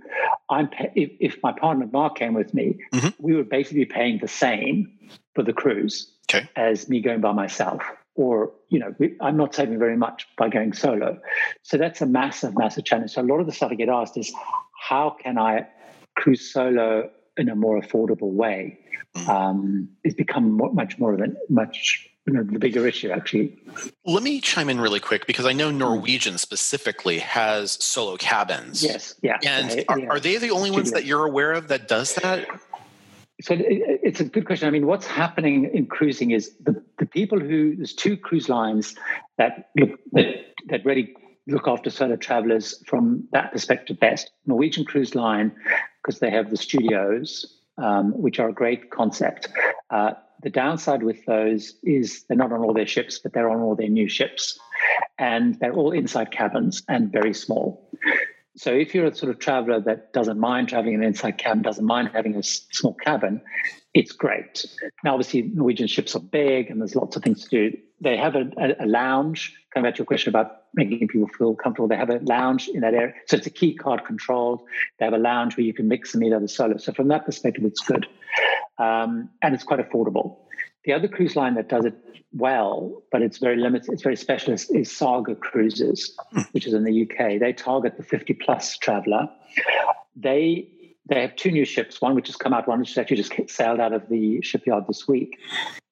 [0.50, 3.10] I'm if, if my partner Mark came with me, mm-hmm.
[3.20, 4.94] we would basically be paying the same
[5.36, 6.50] for the cruise okay.
[6.56, 7.82] as me going by myself.
[8.16, 11.20] Or, you know, I'm not saving very much by going solo.
[11.64, 13.12] So that's a massive, massive challenge.
[13.12, 14.34] So a lot of the stuff I get asked is
[14.78, 15.68] how can I
[16.18, 18.80] cruise solo in a more affordable way?
[19.16, 19.30] Mm.
[19.30, 23.58] Um, it's become much more of a much you know, the bigger issue actually.
[24.06, 28.84] Let me chime in really quick because I know Norwegian specifically has solo cabins.
[28.84, 29.38] Yes, yeah.
[29.44, 32.48] And are, are they the only ones that you're aware of that does that?
[33.42, 34.68] So it's a good question.
[34.68, 38.96] I mean, what's happening in cruising is the, the people who there's two cruise lines
[39.38, 40.26] that look that
[40.68, 41.16] that really
[41.48, 44.30] look after solo travelers from that perspective best.
[44.46, 45.54] Norwegian Cruise Line
[46.04, 49.48] because they have the studios, um, which are a great concept.
[49.90, 50.12] Uh,
[50.44, 53.76] the downside with those is they're not on all their ships, but they're on all
[53.76, 54.60] their new ships,
[55.18, 57.90] and they're all inside cabins and very small.
[58.60, 61.62] So if you're a sort of traveler that doesn't mind traveling in an inside cabin,
[61.62, 63.40] doesn't mind having a small cabin,
[63.94, 64.66] it's great.
[65.02, 67.78] Now, obviously, Norwegian ships are big and there's lots of things to do.
[68.02, 69.56] They have a, a, lounge.
[69.74, 72.82] Coming back to your question about making people feel comfortable, they have a lounge in
[72.82, 73.14] that area.
[73.28, 74.62] So it's a key card controlled.
[75.00, 76.84] They have a lounge where you can mix and meet other solos.
[76.84, 78.08] So from that perspective, it's good.
[78.78, 80.36] Um, and it's quite affordable.
[80.86, 81.94] The other cruise line that does it
[82.32, 86.42] well, but it's very limited, it's very specialist, is Saga Cruises, hmm.
[86.52, 87.40] which is in the UK.
[87.40, 89.30] They target the 50 plus traveler.
[90.16, 90.70] They
[91.10, 93.34] they have two new ships, one which has come out, one which has actually just
[93.50, 95.40] sailed out of the shipyard this week.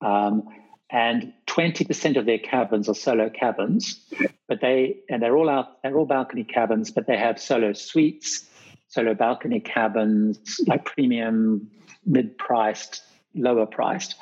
[0.01, 0.47] Um,
[0.91, 3.99] and 20% of their cabins are solo cabins,
[4.47, 8.47] but they and they're all out, they're all balcony cabins, but they have solo suites,
[8.87, 11.69] solo balcony cabins, like premium,
[12.05, 13.01] mid-priced,
[13.35, 14.15] lower priced.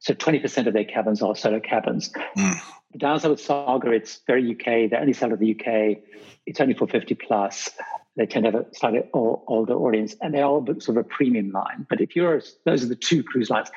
[0.00, 2.10] So 20% of their cabins are solo cabins.
[2.36, 2.60] Mm.
[2.92, 4.90] The downside with Saga, it's very UK.
[4.90, 5.98] They only sell to the UK.
[6.46, 7.70] It's only for 50 plus.
[8.16, 11.52] They tend to have a slightly older audience, and they're all sort of a premium
[11.52, 11.86] line.
[11.88, 13.70] But if you're, those are the two cruise lines.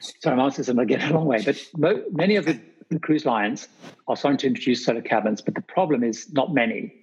[0.00, 1.42] So I'm answering some again a long way.
[1.44, 2.60] But mo- many of the,
[2.90, 3.68] the cruise lines
[4.08, 6.94] are starting to introduce solo cabins, but the problem is not many.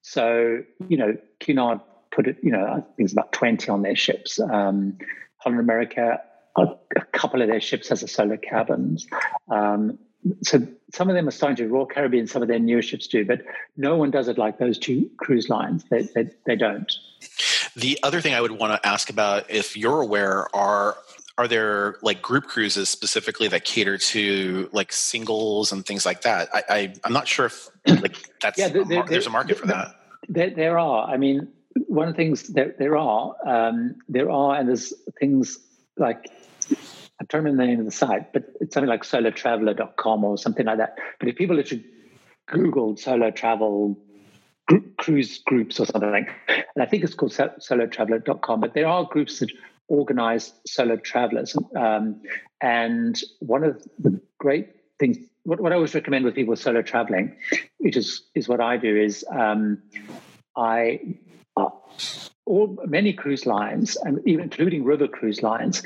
[0.00, 1.80] So you know, Cunard
[2.12, 2.38] put it.
[2.42, 4.40] You know, I think it's about 20 on their ships.
[4.40, 4.96] Um,
[5.36, 6.20] Holland America
[6.56, 9.06] a, a couple of their ships has a solo cabins.
[9.50, 9.98] Um,
[10.42, 13.24] so some of them are starting to Royal Caribbean, some of their newer ships do,
[13.24, 13.42] but
[13.76, 15.84] no one does it like those two cruise lines.
[15.90, 16.92] They, they, they don't.
[17.74, 20.96] The other thing I would want to ask about, if you're aware, are
[21.38, 26.48] are there like group cruises specifically that cater to like singles and things like that?
[26.52, 29.66] I, I am not sure if like that's yeah, there, a, there's a market for
[29.68, 29.94] that.
[30.28, 31.08] There, there are.
[31.08, 31.48] I mean,
[31.86, 35.58] one of the things that there are, um, there are, and there's things
[35.96, 36.30] like
[37.22, 40.78] I'm trying the name of the site, but it's something like solotraveler.com or something like
[40.78, 40.98] that.
[41.20, 41.84] But if people literally
[42.50, 43.96] Googled solo travel
[44.66, 49.38] group, cruise groups or something and I think it's called solotraveler.com, but there are groups
[49.38, 49.52] that
[49.86, 51.54] organize solo travelers.
[51.76, 52.22] Um,
[52.60, 57.36] and one of the great things, what, what I always recommend with people solo traveling,
[57.78, 59.80] which is, is what I do, is um,
[60.56, 61.18] I
[61.56, 61.68] uh,
[62.44, 65.82] all many cruise lines, and even including river cruise lines,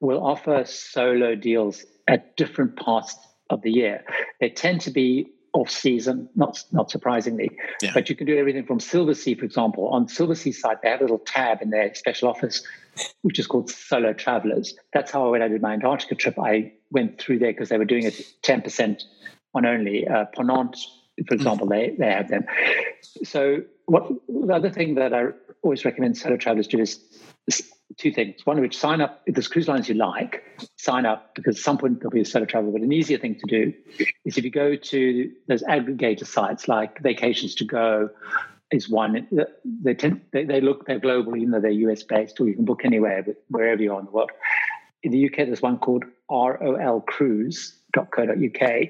[0.00, 3.16] will offer solo deals at different parts
[3.50, 4.04] of the year.
[4.40, 7.50] They tend to be off season, not not surprisingly.
[7.82, 7.90] Yeah.
[7.94, 9.88] But you can do everything from Silversea, for example.
[9.88, 12.62] On Silversea site, they have a little tab in their special office,
[13.22, 14.74] which is called Solo Travelers.
[14.92, 17.84] That's how when I did my Antarctica trip, I went through there because they were
[17.84, 19.02] doing it 10%
[19.54, 20.06] on only.
[20.06, 20.76] Uh, Ponant,
[21.26, 21.70] for example, mm.
[21.70, 22.46] they, they have them.
[23.24, 25.26] So what the other thing that I
[25.62, 27.00] always recommend solo travelers do is,
[27.96, 28.36] two things.
[28.44, 30.44] One of which sign up if there's cruise lines you like,
[30.76, 32.70] sign up because at some point there'll be a solo travel.
[32.70, 33.72] But an easier thing to do
[34.24, 38.10] is if you go to those aggregator sites like Vacations to Go
[38.70, 39.26] is one.
[39.64, 42.64] They tend they, they look they're global even though they're US based, or you can
[42.64, 44.30] book anywhere, wherever you are in the world.
[45.02, 48.88] In the UK, there's one called rolcruise.co.uk.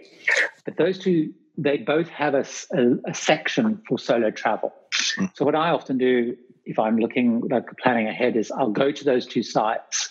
[0.65, 4.73] But those two they both have a, a, a section for solo travel.
[5.17, 5.37] Mm.
[5.37, 9.05] So what I often do if I'm looking like planning ahead is I'll go to
[9.05, 10.09] those two sites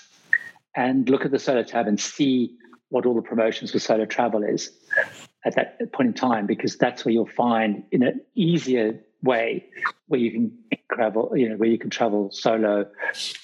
[0.75, 2.57] and look at the solo tab and see
[2.89, 4.71] what all the promotions for solo travel is
[5.45, 9.65] at that point in time because that's where you'll find in an easier way
[10.07, 10.51] where you can
[10.91, 12.87] travel you know where you can travel solo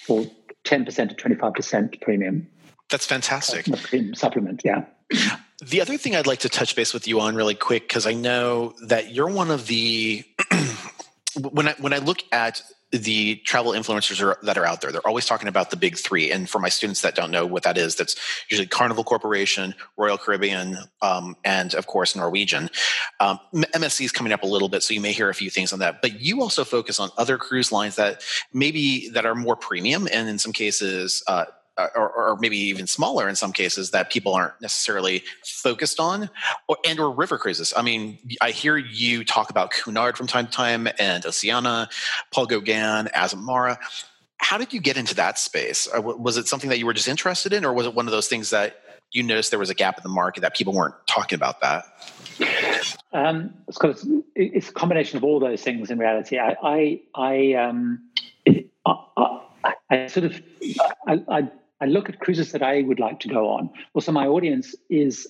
[0.06, 0.26] for
[0.66, 2.48] 10% to 25% premium.
[2.90, 3.68] That's fantastic.
[4.16, 4.86] Supplement yeah.
[5.64, 8.14] The other thing I'd like to touch base with you on really quick because I
[8.14, 10.26] know that you're one of the
[11.40, 15.06] when I when I look at the travel influencers are, that are out there, they're
[15.08, 16.32] always talking about the big three.
[16.32, 18.16] And for my students that don't know what that is, that's
[18.50, 22.70] usually Carnival Corporation, Royal Caribbean, um, and of course Norwegian.
[23.20, 25.74] Um, MSC is coming up a little bit, so you may hear a few things
[25.74, 26.02] on that.
[26.02, 30.30] But you also focus on other cruise lines that maybe that are more premium, and
[30.30, 31.24] in some cases.
[31.28, 31.46] Uh,
[31.78, 36.30] or, or, maybe even smaller in some cases that people aren't necessarily focused on
[36.68, 37.74] or, and or river cruises.
[37.76, 41.90] I mean i hear you talk about cunard from time to time and Oceania,
[42.32, 43.78] paul gauguin azamara.
[44.38, 45.88] How did you get into that space?
[45.94, 48.12] Uh, was it something that you were just interested in or was it one of
[48.12, 50.96] those things that you noticed there was a gap in the market that people weren't
[51.08, 51.86] talking about that?
[53.14, 56.38] Um, it's, it's, a combination of all those things in reality.
[56.38, 58.10] I i, I um,
[58.46, 60.42] it, I, I, sort of
[61.08, 61.52] I, I,
[61.86, 63.70] I look at cruises that I would like to go on.
[63.94, 65.28] Also, my audience is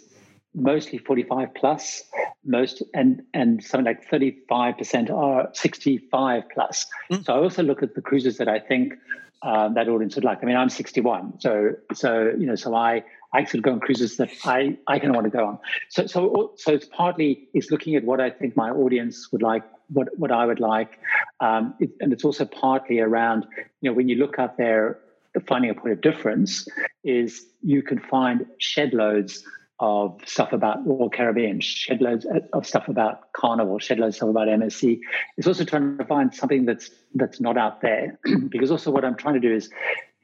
[0.53, 2.01] mostly 45 plus,
[2.45, 6.85] most and and something like 35% are 65 plus.
[7.11, 7.25] Mm.
[7.25, 8.93] So I also look at the cruises that I think
[9.41, 10.39] um, that audience would like.
[10.41, 13.81] I mean, I'm 61, so so you know, so I I sort of go on
[13.81, 15.59] cruises that I I can want to go on.
[15.89, 19.63] So so so it's partly is looking at what I think my audience would like,
[19.89, 20.99] what what I would like,
[21.41, 23.45] um, it, and it's also partly around
[23.81, 24.99] you know when you look out there
[25.41, 26.67] finding a point of difference
[27.03, 29.43] is you can find shed loads
[29.79, 34.29] of stuff about Royal Caribbean, shed loads of stuff about Carnival, shed loads of stuff
[34.29, 34.99] about MSC.
[35.37, 38.17] It's also trying to find something that's that's not out there,
[38.49, 39.69] because also what I'm trying to do is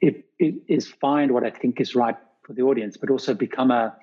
[0.00, 3.70] it, it is find what I think is right for the audience, but also become
[3.70, 3.94] a,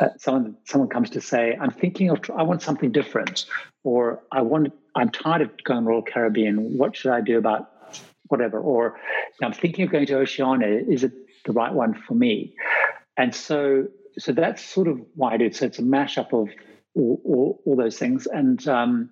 [0.00, 3.46] a someone someone comes to say, I'm thinking of I want something different,
[3.84, 6.76] or I want I'm tired of going Royal Caribbean.
[6.76, 7.69] What should I do about
[8.30, 8.98] whatever, or
[9.42, 10.82] I'm thinking of going to Oceania.
[10.88, 11.12] Is it
[11.44, 12.54] the right one for me?
[13.16, 13.86] And so,
[14.18, 15.56] so that's sort of why I do it.
[15.56, 16.48] So it's a mashup of
[16.94, 19.10] all, all, all those things, and um,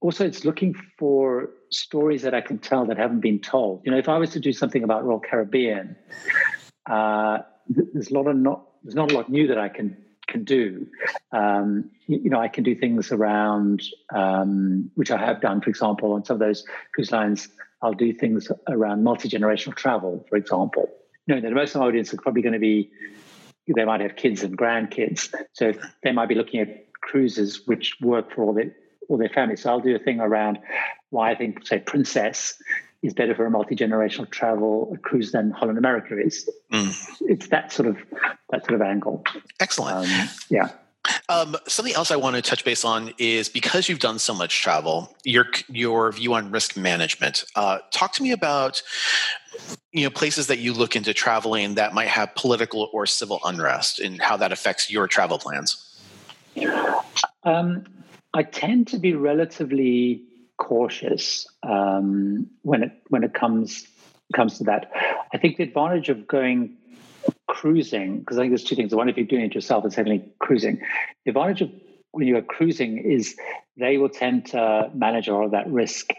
[0.00, 3.82] also it's looking for stories that I can tell that haven't been told.
[3.84, 5.96] You know, if I was to do something about Royal Caribbean,
[6.90, 9.96] uh, there's a lot of not there's not a lot new that I can
[10.28, 10.86] can do.
[11.32, 13.82] Um, you, you, know, I can do things around
[14.14, 17.48] um, which I have done, for example, on some of those cruise lines.
[17.82, 20.88] I'll do things around multi generational travel, for example.
[21.26, 22.90] You know, the most of my audience are probably going to be,
[23.74, 25.34] they might have kids and grandkids.
[25.52, 28.74] So they might be looking at cruises which work for all their,
[29.08, 29.62] all their families.
[29.62, 30.58] So I'll do a thing around
[31.10, 32.54] why I think, say, Princess
[33.02, 36.48] is better for a multi generational travel cruise than Holland America is.
[36.72, 37.08] Mm.
[37.22, 37.98] It's that sort of
[38.50, 39.24] that sort of angle.
[39.60, 40.08] Excellent.
[40.08, 40.68] Um, yeah.
[41.32, 44.60] Um, something else I want to touch base on is because you've done so much
[44.60, 47.44] travel, your your view on risk management.
[47.56, 48.82] Uh, talk to me about
[49.92, 53.98] you know places that you look into traveling that might have political or civil unrest
[53.98, 55.98] and how that affects your travel plans.
[57.44, 57.84] Um,
[58.34, 60.22] I tend to be relatively
[60.58, 63.86] cautious um, when it when it comes
[64.34, 64.90] comes to that.
[65.32, 66.76] I think the advantage of going
[67.48, 68.90] cruising, because I think there's two things.
[68.90, 70.80] The one, if you're doing it yourself, and secondly, cruising.
[71.24, 71.70] The advantage of
[72.12, 73.36] when you are cruising is
[73.76, 76.10] they will tend to manage all of that risk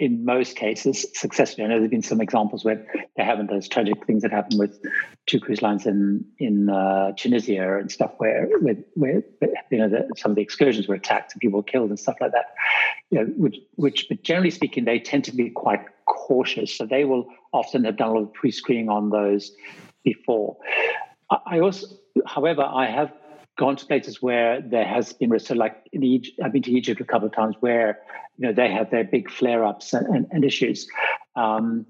[0.00, 1.66] in most cases successfully.
[1.66, 3.50] I know there've been some examples where they haven't.
[3.50, 4.80] Those tragic things that happened with
[5.26, 9.22] two cruise lines in in uh, Tunisia and stuff, where where, where
[9.70, 12.16] you know the, some of the excursions were attacked and people were killed and stuff
[12.18, 12.54] like that.
[13.10, 16.74] You know, which which, but generally speaking, they tend to be quite cautious.
[16.74, 19.52] So they will often have done a lot of pre-screening on those
[20.04, 20.56] before.
[21.46, 21.86] I also,
[22.26, 23.12] however, I have
[23.56, 25.46] gone to places where there has been risk.
[25.46, 27.98] So, like in Egypt, I've been to Egypt a couple of times where
[28.38, 30.88] you know they have their big flare-ups and, and, and issues.
[31.36, 31.86] Um,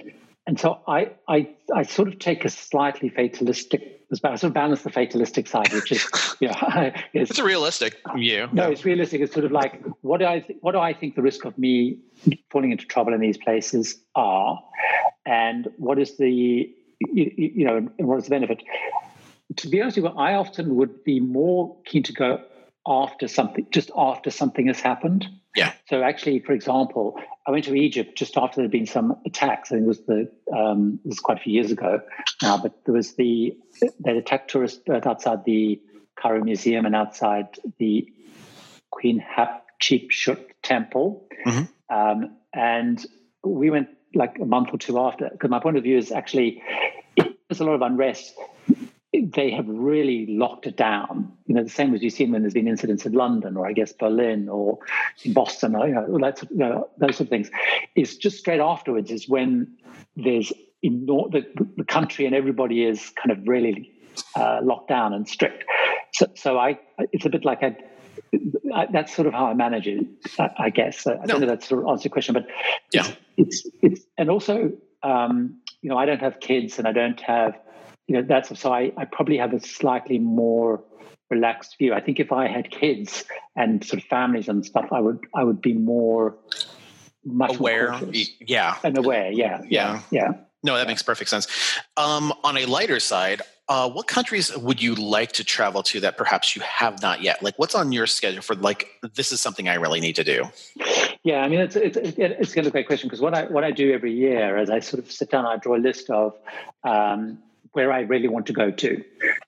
[0.46, 4.01] and so I, I, I sort of take a slightly fatalistic.
[4.12, 6.05] I sort of balance the fatalistic side, which is,
[6.40, 6.57] you know,
[7.12, 8.49] it's, it's a realistic view.
[8.53, 9.20] No, it's realistic.
[9.20, 11.57] It's sort of like, what do I, th- what do I think the risk of
[11.57, 11.99] me
[12.51, 14.61] falling into trouble in these places are,
[15.25, 16.68] and what is the
[17.01, 18.63] you, you know, and what is the benefit?
[19.57, 22.41] To be honest with you, I often would be more keen to go
[22.87, 25.27] after something, just after something has happened.
[25.57, 25.73] Yeah.
[25.89, 29.73] So actually, for example, I went to Egypt just after there had been some attacks.
[29.73, 32.01] I think it was the um, this was quite a few years ago
[32.43, 33.57] now, but there was the
[33.99, 35.81] they attacked tourists outside the
[36.17, 38.07] Cairo Museum and outside the
[38.91, 41.95] Queen Hatshepsut Temple, mm-hmm.
[41.95, 43.05] um, and
[43.43, 45.29] we went like a month or two after.
[45.31, 46.62] Because my point of view is actually
[47.16, 48.35] there's a lot of unrest.
[49.12, 51.33] They have really locked it down.
[51.46, 53.73] You know, the same as you've seen when there's been incidents in London or I
[53.73, 54.79] guess Berlin or
[55.27, 57.51] Boston or you know, you know those sort of things.
[57.96, 59.77] Is just straight afterwards is when
[60.16, 60.53] there's
[60.85, 61.44] enorm- the,
[61.77, 63.90] the country and everybody is kind of really
[64.37, 65.64] uh, locked down and strict.
[66.12, 66.79] So, so I,
[67.12, 67.77] it's a bit like I,
[68.92, 70.06] that's sort of how I manage it,
[70.38, 71.06] I, guess.
[71.06, 71.26] I no.
[71.26, 72.46] don't know if that sort of answers your question, but
[72.92, 73.06] yeah,
[73.37, 77.20] it's, it's, it's and also um, you know I don't have kids and I don't
[77.20, 77.59] have
[78.06, 80.83] you know that's so I, I probably have a slightly more
[81.30, 81.94] relaxed view.
[81.94, 83.24] I think if I had kids
[83.56, 86.37] and sort of families and stuff, I would I would be more
[87.24, 87.92] much aware.
[87.92, 89.30] More yeah, and aware.
[89.30, 90.33] Yeah, yeah, yeah.
[90.62, 91.46] No, that makes perfect sense.
[91.96, 96.16] Um, on a lighter side, uh, what countries would you like to travel to that
[96.16, 97.40] perhaps you have not yet?
[97.40, 100.42] Like, what's on your schedule for like this is something I really need to do?
[101.22, 103.62] Yeah, I mean, it's it's it's kind of a great question because what I what
[103.62, 106.37] I do every year is I sort of sit down, I draw a list of
[106.83, 107.38] um,
[107.70, 109.04] where I really want to go to,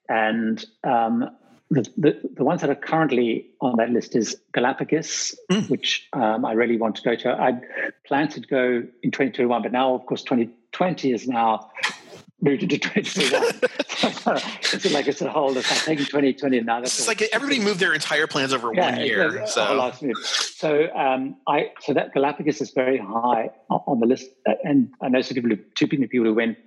[0.07, 1.29] and um,
[1.69, 5.69] the, the, the ones that are currently on that list is Galapagos, mm.
[5.69, 7.29] which um, I really want to go to.
[7.29, 7.59] I
[8.05, 11.71] planned to go in 2021, but now, of course, 2020 is now
[12.43, 13.43] moved into 2021.
[14.73, 16.79] it's like it's a whole, it's like taking 2020 now.
[16.81, 19.47] That's it's like everybody moved their entire plans over yeah, one year.
[19.47, 19.91] so.
[20.31, 24.29] so um, I, so that Galapagos is very high on the list.
[24.63, 26.57] And I know some people, two people who went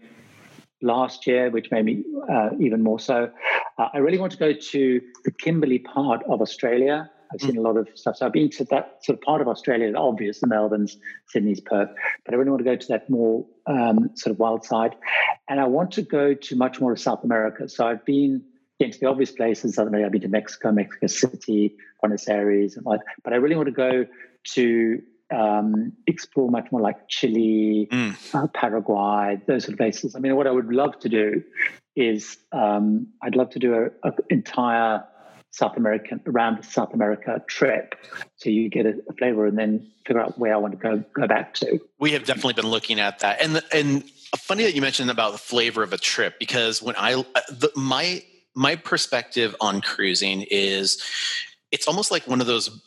[0.83, 3.31] last year, which made me uh, even more so.
[3.79, 7.11] Uh, I really want to go to the Kimberley part of Australia.
[7.33, 7.59] I've seen mm.
[7.59, 8.17] a lot of stuff.
[8.17, 10.97] So I've been to that sort of part of Australia, the obvious, the Melbourne's,
[11.29, 11.91] Sydney's, Perth,
[12.25, 14.95] but I really want to go to that more um, sort of wild side.
[15.49, 17.69] And I want to go to much more of South America.
[17.69, 18.43] So I've been
[18.79, 19.75] into the obvious places.
[19.75, 23.57] South America, I've been to Mexico, Mexico City, Buenos Aires, and like, but I really
[23.57, 24.07] want to go
[24.55, 25.03] to
[25.35, 28.35] um, explore much more like Chile, mm.
[28.35, 30.15] uh, Paraguay, those sort of places.
[30.15, 31.43] I mean, what I would love to do
[31.97, 35.05] is um, I'd love to do an entire
[35.57, 37.95] South American around the South America trip,
[38.37, 41.03] so you get a, a, flavor and then figure out where I want to go
[41.15, 41.81] go back to.
[41.99, 44.05] We have definitely been looking at that, and and
[44.37, 47.71] funny that you mentioned about the flavor of a trip because when I uh, the,
[47.75, 48.23] my
[48.55, 51.03] my perspective on cruising is
[51.73, 52.83] it's almost like one of those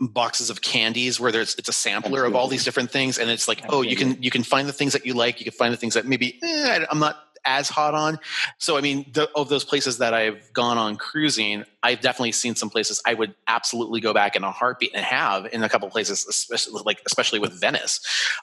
[0.00, 2.28] boxes of candies where there's it's a sampler Absolutely.
[2.28, 3.86] of all these different things and it's like Absolutely.
[3.86, 5.76] oh you can you can find the things that you like you can find the
[5.76, 8.18] things that maybe eh, i'm not as hot on
[8.58, 12.54] so i mean the, of those places that i've gone on cruising i've definitely seen
[12.54, 15.88] some places i would absolutely go back in a heartbeat and have in a couple
[15.90, 18.00] places especially like especially with venice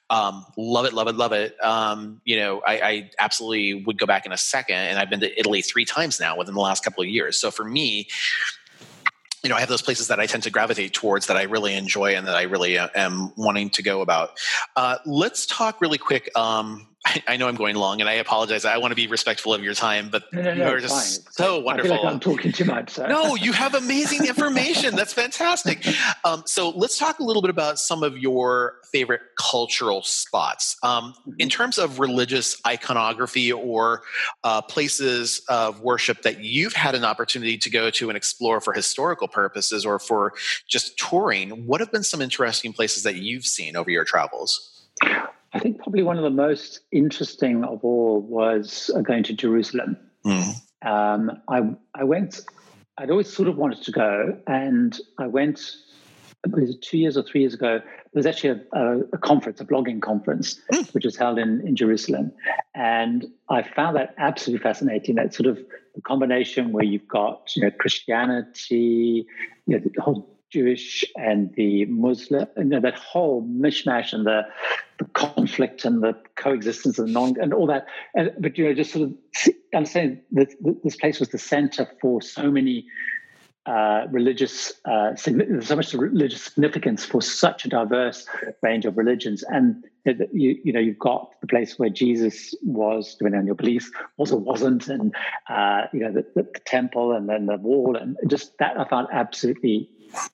[0.10, 4.06] um, love it love it love it um, you know I, I absolutely would go
[4.06, 6.84] back in a second and i've been to italy three times now within the last
[6.84, 8.08] couple of years so for me
[9.44, 11.76] you know, I have those places that I tend to gravitate towards that I really
[11.76, 14.32] enjoy and that I really uh, am wanting to go about.
[14.76, 16.30] Uh, let's talk really quick.
[16.36, 18.66] Um, I, I, know I'm going long, and I apologize.
[18.66, 21.24] I want to be respectful of your time, but no, no, you no, are just
[21.24, 21.32] fine.
[21.32, 21.94] so wonderful.
[21.94, 22.90] I feel like I'm talking too much.
[22.92, 23.08] So.
[23.08, 24.96] No, you have amazing information.
[24.96, 25.88] That's fantastic.
[26.26, 31.14] Um, so let's talk a little bit about some of your favorite cultural spots um,
[31.14, 31.32] mm-hmm.
[31.40, 34.02] in terms of religious iconography or
[34.44, 38.74] uh, places of worship that you've had an opportunity to go to and explore for
[38.74, 40.34] historical purposes or for
[40.68, 41.66] just touring.
[41.66, 44.74] What have been some interesting places that you've seen over your travels?
[45.54, 49.98] I think probably one of the most interesting of all was uh, going to Jerusalem.
[50.26, 50.56] Mm.
[50.86, 51.62] Um, I
[51.96, 52.42] I went.
[52.98, 55.60] I'd always sort of wanted to go, and I went.
[56.48, 57.80] Was it two years or three years ago?
[57.80, 60.94] There was actually a, a, a conference, a blogging conference, mm.
[60.94, 62.32] which was held in, in Jerusalem,
[62.76, 65.16] and I found that absolutely fascinating.
[65.16, 65.58] That sort of
[65.96, 69.26] the combination where you've got you know Christianity,
[69.66, 74.44] you know, the whole Jewish and the Muslim, you know, that whole mishmash and the,
[75.00, 77.86] the conflict and the coexistence and non and all that.
[78.16, 80.50] And, but you know, just sort of understanding that
[80.84, 82.86] this place was the center for so many
[83.66, 85.32] uh, religious, uh, so
[85.76, 88.26] much religious significance for such a diverse
[88.62, 89.44] range of religions.
[89.44, 93.92] And you, you know, you've got the place where Jesus was, depending on your beliefs,
[94.16, 95.14] also wasn't, and
[95.50, 98.88] uh, you know, the, the, the temple and then the wall, and just that I
[98.88, 99.90] found absolutely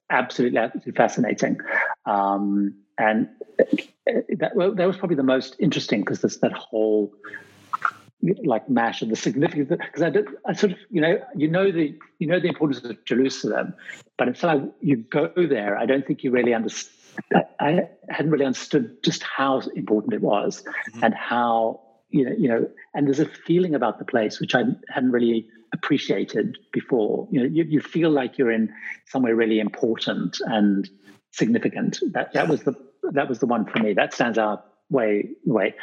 [0.10, 1.58] absolutely, absolutely fascinating.
[2.06, 3.30] Um, and
[4.06, 7.14] that, well, that was probably the most interesting because there's that whole
[8.46, 11.72] like mash and the significance because I, did, I sort of you know you know
[11.72, 13.74] the you know the importance of Jerusalem,
[14.18, 17.00] but until you go there, I don't think you really understand.
[17.60, 21.04] I hadn't really understood just how important it was mm-hmm.
[21.04, 24.64] and how you know you know and there's a feeling about the place which I
[24.90, 27.28] hadn't really appreciated before.
[27.32, 28.74] You know, you, you feel like you're in
[29.08, 30.90] somewhere really important and
[31.32, 32.00] significant.
[32.12, 32.76] That that was the
[33.12, 33.94] that was the one for me.
[33.94, 35.76] That stands out way way.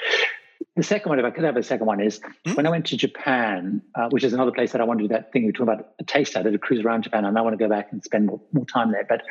[0.77, 2.55] The second one, if I could have a second one, is mm-hmm.
[2.55, 5.15] when I went to Japan, uh, which is another place that I want to do
[5.15, 6.37] that thing you talk about a taste.
[6.37, 8.41] I did a cruise around Japan, and I want to go back and spend more,
[8.53, 9.07] more time there.
[9.09, 9.23] But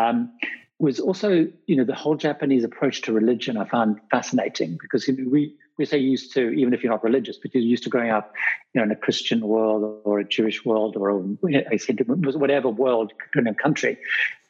[0.00, 0.32] um,
[0.78, 5.16] was also, you know, the whole Japanese approach to religion I found fascinating because you
[5.16, 5.30] know,
[5.76, 8.32] we we're used to, even if you're not religious, but you're used to growing up,
[8.72, 12.68] you know, in a Christian world or a Jewish world or a, I said whatever
[12.68, 13.98] world, in a country.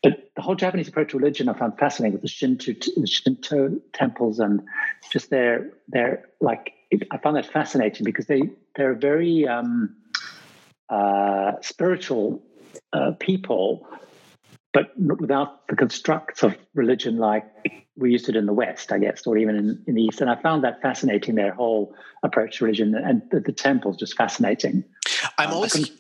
[0.03, 3.81] But the whole Japanese approach to religion I found fascinating with the Shinto, the Shinto
[3.95, 4.63] temples and
[5.11, 6.75] just their their like
[7.11, 9.97] I found that fascinating because they they're very um,
[10.91, 12.43] uh, spiritual
[12.93, 13.87] uh, people
[14.75, 17.47] but without the constructs of religion like
[17.97, 20.21] we used it in the West, I guess, or even in, in the East.
[20.21, 21.95] And I found that fascinating, their whole
[22.25, 24.85] approach to religion and the, the temples just fascinating.
[25.39, 25.93] I'm um, always.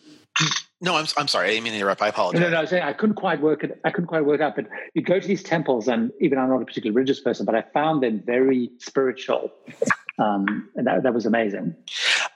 [0.81, 1.47] No, I'm, I'm sorry.
[1.47, 2.03] I didn't mean to interrupt.
[2.03, 2.41] I apologize.
[2.41, 2.59] No, no, no.
[2.59, 3.81] I was saying I couldn't quite work it.
[3.85, 4.57] I couldn't quite work out.
[4.57, 7.55] But you go to these temples, and even I'm not a particularly religious person, but
[7.55, 9.53] I found them very spiritual,
[10.19, 11.77] um, and that that was amazing.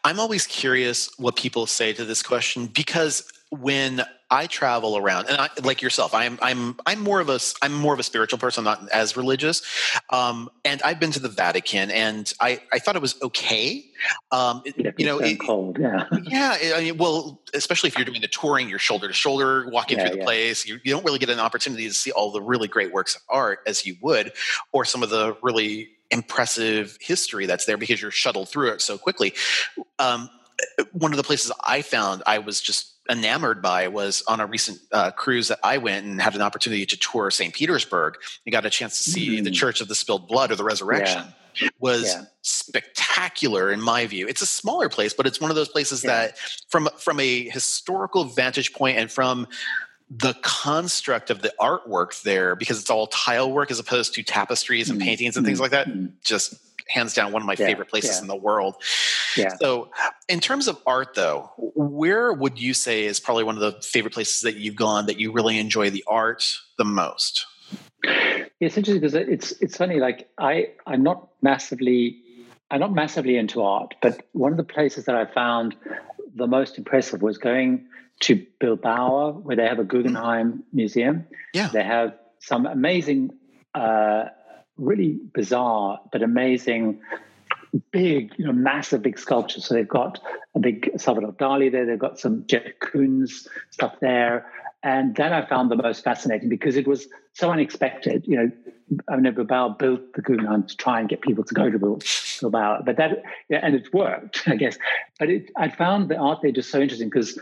[0.05, 5.41] I'm always curious what people say to this question because when I travel around, and
[5.41, 8.65] I, like yourself, I'm I'm I'm more of a I'm more of a spiritual person,
[8.65, 9.63] not as religious.
[10.11, 13.87] Um, and I've been to the Vatican, and I I thought it was okay.
[14.31, 16.59] Um, it, you know, it, cold, yeah, yeah.
[16.75, 20.05] I mean, well, especially if you're doing the touring, you're shoulder to shoulder, walking yeah,
[20.05, 20.25] through the yeah.
[20.25, 20.67] place.
[20.67, 23.23] You, you don't really get an opportunity to see all the really great works of
[23.31, 24.33] art as you would,
[24.73, 28.99] or some of the really impressive history that's there because you're shuttled through it so
[28.99, 29.35] quickly.
[29.99, 30.29] Um,
[30.93, 34.79] one of the places I found I was just enamored by was on a recent
[34.93, 37.55] uh, cruise that I went and had an opportunity to tour St.
[37.55, 39.45] Petersburg and got a chance to see mm.
[39.45, 41.23] the Church of the Spilled Blood or the Resurrection.
[41.23, 41.69] Yeah.
[41.81, 42.23] Was yeah.
[42.43, 44.29] spectacular in my view.
[44.29, 46.11] It's a smaller place, but it's one of those places yeah.
[46.11, 46.39] that,
[46.69, 49.49] from from a historical vantage point and from
[50.09, 54.89] the construct of the artwork there, because it's all tile work as opposed to tapestries
[54.89, 55.05] and mm.
[55.05, 55.63] paintings and things mm.
[55.63, 56.13] like that, mm.
[56.23, 56.55] just
[56.89, 58.23] hands down one of my yeah, favorite places yeah.
[58.23, 58.77] in the world.
[59.37, 59.55] Yeah.
[59.61, 59.91] So,
[60.29, 64.15] in terms of art, though, where would you say is probably one of the favorite
[64.15, 67.47] places that you've gone that you really enjoy the art the most?
[68.61, 70.01] It's interesting because it's it's funny.
[70.01, 72.21] Like I I'm not massively
[72.71, 75.77] I'm not massively into art, but one of the places that I found
[76.35, 77.87] the most impressive was going
[78.21, 81.27] to Bilbao, where they have a Guggenheim museum.
[81.55, 83.31] Yeah, they have some amazing
[83.75, 84.27] uh,
[84.79, 87.01] really bizarre but amazing
[87.91, 89.65] big, you know, massive big sculptures.
[89.65, 90.21] So they've got
[90.55, 94.51] a big Salvador Dali there, they've got some Jeff Koons stuff there.
[94.83, 98.27] And that I found the most fascinating because it was so unexpected.
[98.27, 98.51] You know,
[99.09, 101.79] I know Bilbao built the Guggenheim to try and get people to go to
[102.41, 104.79] Bilbao, but that, yeah, and it worked, I guess.
[105.19, 107.39] But it, I found the art there just so interesting because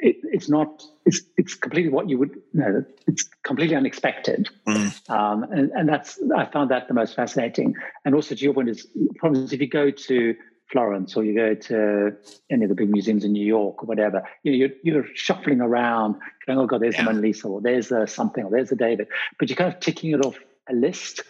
[0.00, 5.10] it, it's not it's it's completely what you would know it's completely unexpected mm.
[5.10, 7.74] um, and, and that's i found that the most fascinating
[8.04, 8.86] and also to your point is
[9.16, 10.34] problems if you go to
[10.72, 12.16] Florence or you go to
[12.50, 15.60] any of the big museums in New York or whatever, you know, you're, you're shuffling
[15.60, 16.16] around
[16.46, 17.04] going, oh God, there's yeah.
[17.04, 19.08] the Mona Lisa or there's a something or there's a David.
[19.38, 20.38] But you're kind of ticking it off
[20.68, 21.22] a list.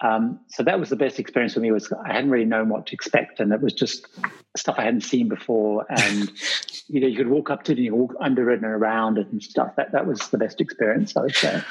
[0.00, 2.86] Um, so that was the best experience for me was I hadn't really known what
[2.86, 4.06] to expect and it was just
[4.56, 5.86] stuff I hadn't seen before.
[5.88, 6.30] And,
[6.88, 9.18] you know, you could walk up to it and you walk under it and around
[9.18, 9.74] it and stuff.
[9.76, 11.62] That, that was the best experience, I would say.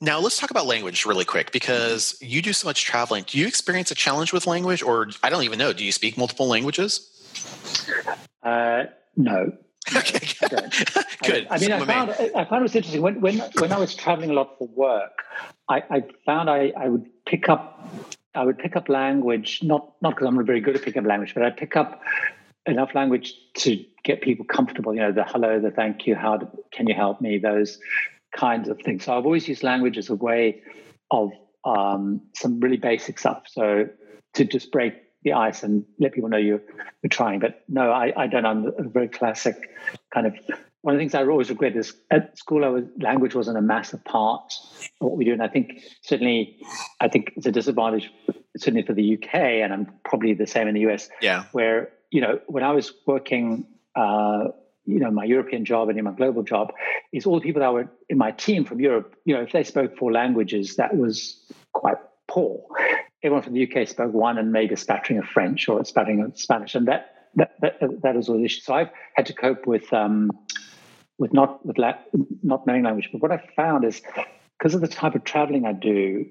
[0.00, 3.24] Now, let's talk about language really quick because you do so much traveling.
[3.26, 6.16] Do you experience a challenge with language, or I don't even know, do you speak
[6.16, 7.10] multiple languages?
[8.42, 8.84] Uh,
[9.16, 9.52] no.
[9.96, 10.20] Okay,
[11.24, 11.46] good.
[11.50, 13.94] I, I mean, I found, I found it was interesting when, when, when I was
[13.94, 15.22] traveling a lot for work.
[15.66, 17.78] I, I found I, I would pick up
[18.34, 21.08] I would pick up language not not because I'm not very good at picking up
[21.08, 22.02] language, but I pick up
[22.66, 24.94] enough language to get people comfortable.
[24.94, 27.38] You know, the hello, the thank you, how do, can you help me?
[27.38, 27.78] Those
[28.36, 29.04] kinds of things.
[29.04, 30.62] So I've always used language as a way
[31.10, 31.32] of
[31.64, 33.44] um, some really basic stuff.
[33.46, 33.88] So
[34.34, 36.62] to just break the ice and let people know you're,
[37.02, 37.40] you're trying.
[37.40, 38.46] But no, I, I don't.
[38.46, 39.56] I'm a very classic
[40.12, 40.34] kind of.
[40.82, 43.62] One of the things I always regret is at school, I was, language wasn't a
[43.62, 44.52] massive part
[45.00, 46.60] of what we do, and I think certainly,
[47.00, 48.10] I think it's a disadvantage
[48.56, 51.08] certainly for the UK, and I'm probably the same in the US.
[51.20, 53.66] Yeah, where you know when I was working.
[53.94, 54.48] Uh,
[54.88, 56.72] you know my European job and in my global job
[57.12, 59.14] is all the people that were in my team from Europe.
[59.26, 62.64] You know, if they spoke four languages, that was quite poor.
[63.22, 66.22] Everyone from the UK spoke one and maybe a spattering of French or a spattering
[66.22, 68.62] of Spanish, and that that that, that was all the issue.
[68.62, 70.30] So I've had to cope with um,
[71.18, 71.98] with not with la-
[72.42, 73.10] not knowing language.
[73.12, 74.00] But what I found is
[74.58, 76.26] because of the type of traveling I do,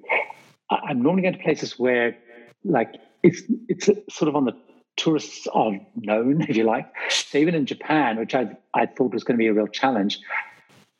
[0.69, 2.17] I'm normally going to places where
[2.63, 4.53] like it's it's sort of on the
[4.97, 6.91] tourists are known, if you like.
[7.09, 10.19] So even in Japan, which I, I thought was going to be a real challenge,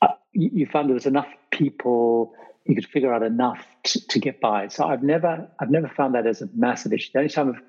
[0.00, 2.32] uh, you, you, found there was enough people,
[2.64, 4.68] you could figure out enough to, to, get by.
[4.68, 7.10] So I've never I've never found that as a massive issue.
[7.12, 7.60] The only time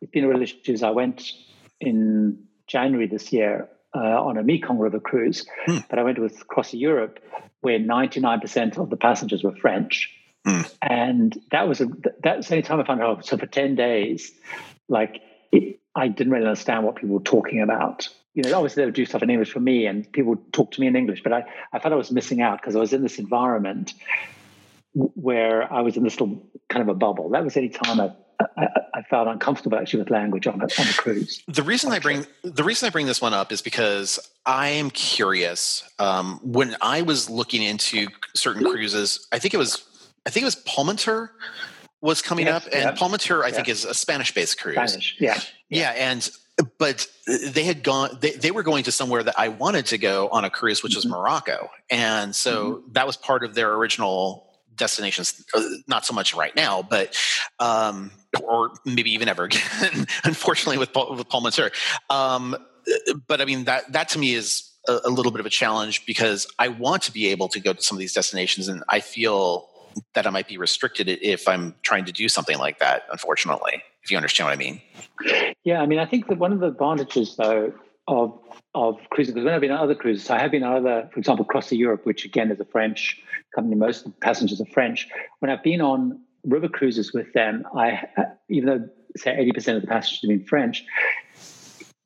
[0.00, 1.32] I've, been a real issue is I went
[1.80, 7.18] in January this year uh, on a Mekong River cruise, but I went with CroisiEurope
[7.60, 10.10] where 99% of the passengers were French.
[10.44, 10.62] Hmm.
[10.80, 11.86] And that was a,
[12.24, 13.24] that was the only time I found out.
[13.24, 14.32] So for 10 days,
[14.88, 15.22] like
[15.52, 18.08] it, I didn't really understand what people were talking about.
[18.34, 20.72] You know, obviously they would do stuff in English for me and people would talk
[20.72, 22.92] to me in English, but I, I felt I was missing out because I was
[22.92, 23.92] in this environment
[24.94, 27.30] where I was in this little kind of a bubble.
[27.30, 28.12] That was any time I,
[28.56, 31.42] I, I, felt uncomfortable actually with language on a, on a cruise.
[31.48, 34.90] The reason I bring the reason I bring this one up is because I am
[34.90, 35.82] curious.
[35.98, 39.84] Um, when I was looking into certain cruises, I think it was
[40.26, 41.30] I think it was Pullmantur
[42.00, 42.96] was coming yes, up, and yep.
[42.96, 44.74] Pullmantur, I think, is a Spanish-based cruise.
[44.74, 46.28] Spanish, yeah, yeah, and
[46.78, 48.18] but they had gone.
[48.20, 50.92] They, they were going to somewhere that I wanted to go on a cruise, which
[50.92, 50.98] mm-hmm.
[50.98, 52.92] was Morocco, and so mm-hmm.
[52.92, 55.44] that was part of their original destinations.
[55.54, 57.16] Uh, not so much right now, but
[57.58, 58.10] um,
[58.42, 60.06] or maybe even ever again.
[60.24, 61.72] unfortunately, with with Pullmantur,
[62.10, 62.56] um,
[63.26, 66.06] but I mean that that to me is a, a little bit of a challenge
[66.06, 69.00] because I want to be able to go to some of these destinations, and I
[69.00, 69.68] feel
[70.14, 74.10] that I might be restricted if I'm trying to do something like that, unfortunately, if
[74.10, 74.80] you understand what I mean.
[75.64, 77.72] Yeah, I mean, I think that one of the advantages, though,
[78.08, 78.38] of
[78.74, 81.18] of cruising, because when I've been on other cruises, I have been on other, for
[81.18, 83.20] example, CroisiEurope, which again is a French
[83.54, 85.08] company, most passengers are French.
[85.40, 89.82] When I've been on river cruises with them, I uh, even though say 80% of
[89.82, 90.84] the passengers have been French,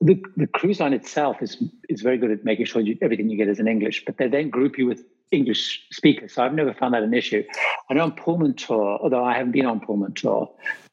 [0.01, 1.57] the, the cruise line itself is
[1.89, 4.27] is very good at making sure you, everything you get is in English, but they
[4.27, 6.33] then group you with English speakers.
[6.33, 7.43] So I've never found that an issue.
[7.89, 10.49] I know on Pullmantur, although I haven't been on Pullmantur,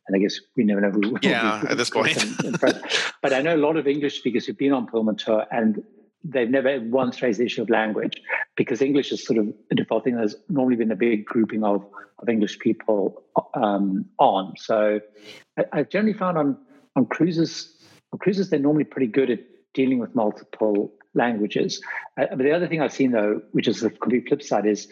[0.06, 0.90] and I guess we never know.
[0.90, 2.22] Who, yeah, at this point.
[2.22, 2.52] in, in
[3.22, 5.82] but I know a lot of English speakers who've been on Pullmantur and
[6.24, 8.22] they've never once raised the issue of language
[8.56, 10.16] because English is sort of a default thing.
[10.16, 11.84] There's normally been a big grouping of,
[12.18, 13.22] of English people
[13.54, 14.54] um, on.
[14.56, 15.00] So
[15.58, 16.56] I, I've generally found on,
[16.96, 17.74] on cruises,
[18.12, 19.40] on cruises, they're normally pretty good at
[19.74, 21.82] dealing with multiple languages.
[22.16, 24.88] Uh, but the other thing I've seen though, which is the complete flip side, is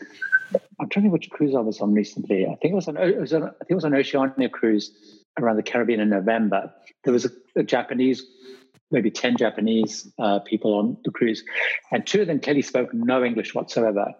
[0.83, 2.45] I'm trying to think which cruise I was on recently.
[2.45, 4.91] I think it was on, it was on I think it was on Oceania cruise
[5.39, 6.72] around the Caribbean in November.
[7.05, 8.26] There was a, a Japanese,
[8.91, 11.45] maybe ten Japanese uh, people on the cruise,
[11.93, 14.12] and two of them clearly spoke no English whatsoever.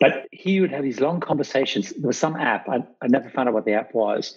[0.00, 1.90] but he would have these long conversations.
[1.90, 4.36] There was some app I, I never found out what the app was,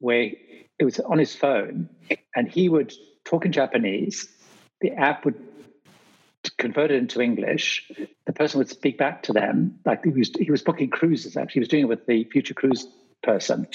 [0.00, 0.32] where
[0.80, 1.88] it was on his phone,
[2.34, 2.92] and he would
[3.24, 4.28] talk in Japanese.
[4.80, 5.36] The app would
[6.58, 7.90] convert it into English,
[8.26, 9.78] the person would speak back to them.
[9.84, 11.54] Like he was, he was booking cruises, actually.
[11.54, 12.86] He was doing it with the future cruise
[13.22, 13.66] person.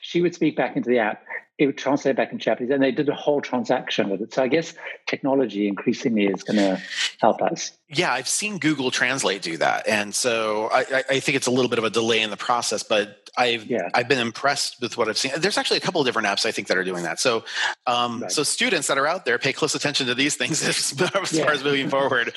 [0.00, 1.22] She would speak back into the app.
[1.58, 4.32] it would translate back in Japanese, and they did a whole transaction with it.
[4.32, 4.74] So I guess
[5.06, 6.80] technology increasingly is going to
[7.20, 7.72] help us.
[7.88, 11.68] Yeah, I've seen Google Translate do that, and so I, I, think it's a little
[11.68, 13.88] bit of a delay in the process, but I've yeah.
[13.94, 15.32] I've been impressed with what I've seen.
[15.36, 17.20] There's actually a couple of different apps I think that are doing that.
[17.20, 17.44] So,
[17.86, 18.32] um, right.
[18.32, 21.44] so students that are out there, pay close attention to these things as, as yeah.
[21.44, 22.34] far as moving forward.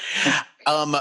[0.66, 0.96] Um,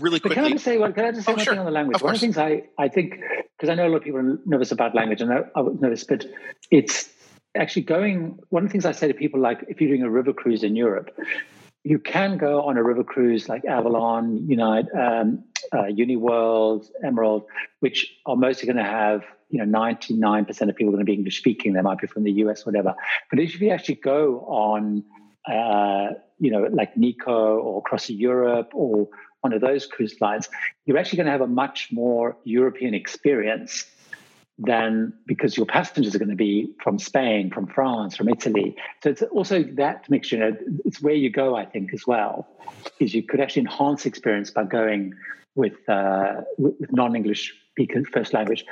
[0.00, 0.30] really quickly.
[0.30, 0.92] But can I just say one?
[0.92, 1.52] Can I just say oh, one sure.
[1.54, 1.96] thing on the language?
[1.96, 2.22] Of one course.
[2.22, 3.20] of the things I I think
[3.56, 5.80] because I know a lot of people are nervous about language, and I, I was
[5.80, 6.24] nervous, but
[6.70, 7.08] it's
[7.56, 10.10] actually going one of the things i say to people like if you're doing a
[10.10, 11.16] river cruise in europe
[11.84, 17.44] you can go on a river cruise like avalon unite um, uh, uniworld emerald
[17.80, 21.14] which are mostly going to have you know 99% of people are going to be
[21.14, 21.74] english speaking.
[21.74, 22.94] They might be from the us whatever.
[23.30, 25.04] But if you actually go on
[25.46, 29.08] uh, you know like Nicko or CroisiEurope or
[29.42, 30.48] one of those cruise lines
[30.86, 33.84] you're actually going to have a much more european experience
[34.58, 38.76] than because your passengers are going to be from Spain, from France, from Italy.
[39.02, 40.36] So it's also that mixture.
[40.36, 42.46] You know, it's where you go, I think, as well.
[43.00, 45.14] Is you could actually enhance experience by going
[45.54, 48.64] with uh, with non-English speakers first language,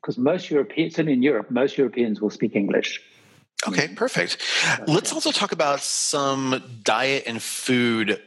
[0.00, 3.00] because most Europeans, certainly in Europe, most Europeans will speak English.
[3.68, 4.38] Okay, perfect.
[4.86, 8.20] Let's also talk about some diet and food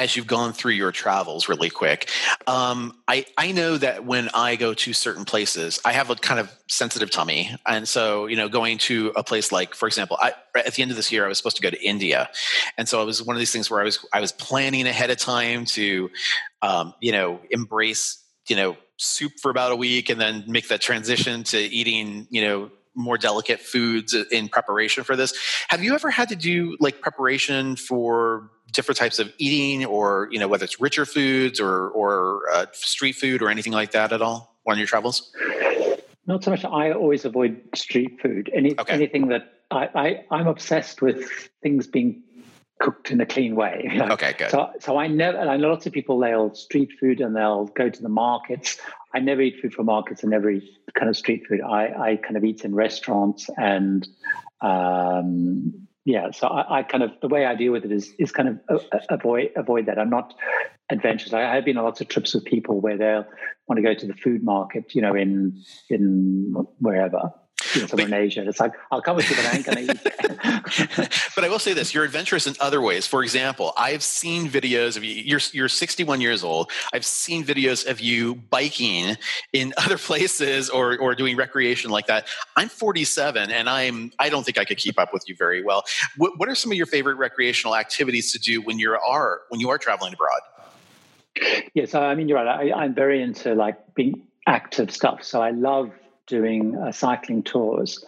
[0.00, 2.08] as you've gone through your travels really quick.
[2.46, 6.40] Um, I, I know that when i go to certain places i have a kind
[6.40, 7.54] of sensitive tummy.
[7.66, 10.90] And so you know going to a place like for example I, at the end
[10.90, 12.30] of this year i was supposed to go to india.
[12.78, 15.10] And so it was one of these things where i was i was planning ahead
[15.10, 16.10] of time to
[16.62, 20.80] um, you know embrace you know soup for about a week and then make that
[20.80, 25.32] transition to eating you know more delicate foods in preparation for this.
[25.68, 30.38] Have you ever had to do like preparation for different types of eating, or you
[30.38, 34.22] know whether it's richer foods or or uh, street food or anything like that at
[34.22, 35.32] all on your travels?
[36.26, 36.64] Not so much.
[36.64, 38.50] I always avoid street food.
[38.54, 38.92] Any okay.
[38.92, 41.28] anything that I, I I'm obsessed with
[41.62, 42.22] things being
[42.80, 43.88] cooked in a clean way.
[43.92, 44.08] You know?
[44.12, 44.50] Okay, good.
[44.50, 47.66] So, so I never, and I know lots of people, they'll street food and they'll
[47.66, 48.78] go to the markets.
[49.14, 50.64] I never eat food from markets and never eat
[50.94, 51.60] kind of street food.
[51.60, 54.06] I, I kind of eat in restaurants and,
[54.60, 58.32] um, yeah, so I, I, kind of the way I deal with it is is
[58.32, 59.98] kind of avoid avoid that.
[59.98, 60.34] I'm not
[60.90, 61.34] adventurous.
[61.34, 63.26] I, have been on lots of trips with people where they'll
[63.68, 67.32] want to go to the food market, you know, in in wherever,
[67.74, 68.48] you know, somewhere but, in Asia.
[68.48, 71.08] It's like I'll come with you, but I ain't gonna eat.
[71.34, 73.06] but I will say this: you're adventurous in other ways.
[73.06, 75.14] For example, I've seen videos of you.
[75.14, 76.70] You're you're 61 years old.
[76.92, 79.16] I've seen videos of you biking
[79.52, 82.26] in other places or or doing recreation like that.
[82.56, 85.84] I'm 47, and I'm I don't think I could keep up with you very well.
[86.16, 89.60] What, what are some of your favorite recreational activities to do when you are when
[89.60, 90.40] you are traveling abroad?
[91.74, 92.72] Yes, I mean you're right.
[92.72, 95.22] I, I'm very into like being active stuff.
[95.22, 95.92] So I love
[96.30, 98.02] doing uh, cycling tours.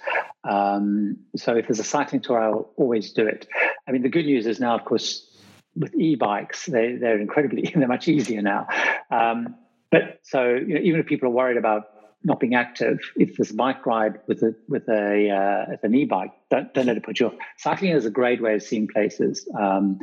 [0.44, 3.46] Um, so if there's a cycling tour, I'll always do it.
[3.86, 5.28] I mean, the good news is now, of course,
[5.76, 8.66] with e-bikes, they, they're incredibly, they're much easier now.
[9.10, 9.56] Um,
[9.90, 11.88] but so, you know, even if people are worried about
[12.24, 16.30] not being active, if there's a bike ride with a with a uh, an e-bike,
[16.50, 17.34] don't don't let it put you off.
[17.58, 19.48] Cycling is a great way of seeing places.
[19.58, 19.98] Um,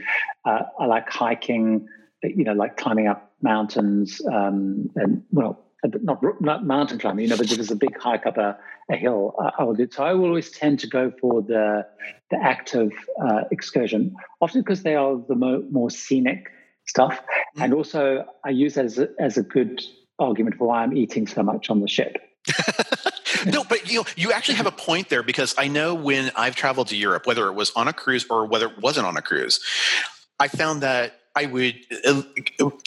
[0.45, 1.87] uh, I like hiking,
[2.21, 7.37] you know, like climbing up mountains um, and well, not, not mountain climbing, you know,
[7.37, 8.57] but if there's a big hike up a,
[8.91, 9.87] a hill, I, I will do.
[9.91, 11.85] So I will always tend to go for the
[12.31, 16.49] the active uh, excursion, often because they are the mo- more scenic
[16.85, 17.19] stuff,
[17.57, 17.63] mm.
[17.63, 19.81] and also I use that as a, as a good
[20.19, 22.17] argument for why I'm eating so much on the ship.
[23.45, 26.55] no, but you know, you actually have a point there because I know when I've
[26.55, 29.21] traveled to Europe, whether it was on a cruise or whether it wasn't on a
[29.21, 29.59] cruise,
[30.39, 31.75] I found that I would.
[32.05, 32.23] Uh,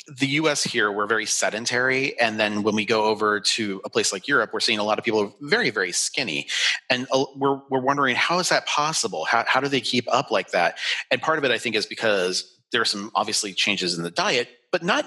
[0.06, 0.62] the U.S.
[0.62, 4.50] here we're very sedentary, and then when we go over to a place like Europe,
[4.52, 6.48] we're seeing a lot of people very, very skinny,
[6.90, 9.24] and uh, we're we're wondering how is that possible?
[9.24, 10.76] How how do they keep up like that?
[11.10, 14.10] And part of it, I think, is because there are some obviously changes in the
[14.10, 15.06] diet, but not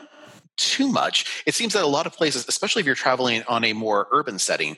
[0.58, 1.44] too much.
[1.46, 4.40] It seems that a lot of places, especially if you're traveling on a more urban
[4.40, 4.76] setting,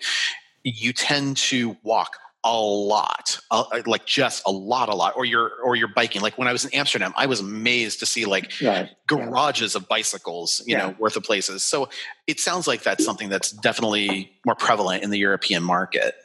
[0.64, 5.52] you tend to walk a lot uh, like just a lot a lot or you're
[5.64, 8.60] or you're biking like when i was in amsterdam i was amazed to see like
[8.62, 8.88] yeah.
[9.06, 9.82] garages yeah.
[9.82, 10.88] of bicycles you yeah.
[10.88, 11.90] know worth of places so
[12.26, 16.16] it sounds like that's something that's definitely more prevalent in the european market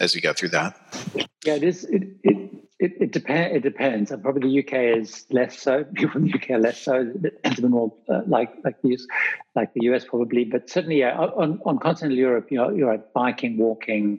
[0.00, 0.74] as we go through that
[1.44, 2.46] yeah it is it, it
[2.78, 3.56] it, it depends.
[3.56, 4.10] It depends.
[4.10, 5.84] And probably the UK is less so.
[5.94, 7.10] People in the UK are less so.
[7.42, 9.06] It's been more uh, like like the US,
[9.54, 10.44] like the US probably.
[10.44, 14.18] But certainly, yeah, on, on continental Europe, you know, you're biking, walking,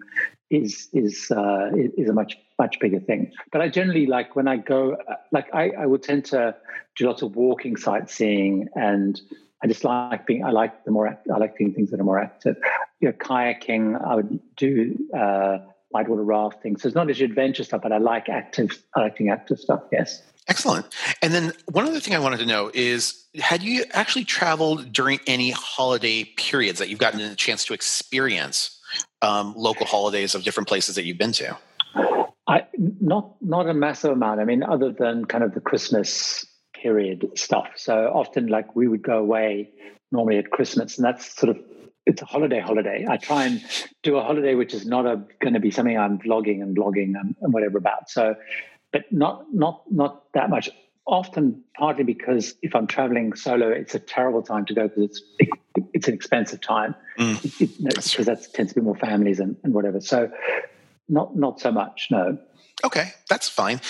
[0.50, 3.32] is is uh, is a much much bigger thing.
[3.52, 4.98] But I generally like when I go,
[5.32, 6.56] like I, I would tend to
[6.96, 9.20] do lots of walking, sightseeing, and
[9.64, 10.44] I just like being.
[10.44, 11.08] I like the more.
[11.08, 12.58] I like doing things that are more active.
[13.00, 14.04] You know, kayaking.
[14.04, 16.78] I would do uh, whitewater rafting.
[16.78, 19.84] So it's not as adventure stuff, but I like active, I like doing active stuff.
[19.92, 20.22] Yes.
[20.48, 20.86] Excellent.
[21.22, 25.20] And then one other thing I wanted to know is had you actually traveled during
[25.28, 28.77] any holiday periods that you've gotten a chance to experience
[29.22, 31.58] um, local holidays of different places that you've been to?
[32.48, 34.40] I not not a massive amount.
[34.40, 37.68] I mean, other than kind of the Christmas period stuff.
[37.76, 39.72] So often, like we would go away
[40.12, 41.64] normally at Christmas, and that's sort of
[42.06, 43.06] it's a holiday holiday.
[43.08, 43.62] I try and
[44.04, 45.04] do a holiday which is not
[45.40, 48.10] going to be something I'm vlogging and blogging and, and whatever about.
[48.10, 48.36] So,
[48.94, 50.70] but not not not that much.
[51.08, 55.50] Often, partly because if I'm traveling solo, it's a terrible time to go because it's
[55.94, 59.56] it's an expensive time mm, it, it, because that tends to be more families and,
[59.64, 60.02] and whatever.
[60.02, 60.32] So,
[61.08, 62.08] not not so much.
[62.12, 62.38] No.
[62.86, 63.82] Okay, that's fine.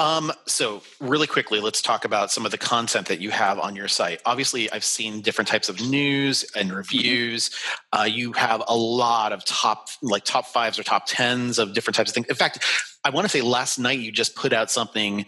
[0.00, 3.76] Um, so, really quickly, let's talk about some of the content that you have on
[3.76, 4.20] your site.
[4.26, 6.78] Obviously, I've seen different types of news and mm-hmm.
[6.78, 7.50] reviews.
[7.92, 11.94] Uh, you have a lot of top, like top fives or top tens of different
[11.94, 12.26] types of things.
[12.26, 12.64] In fact,
[13.04, 15.24] I want to say last night you just put out something.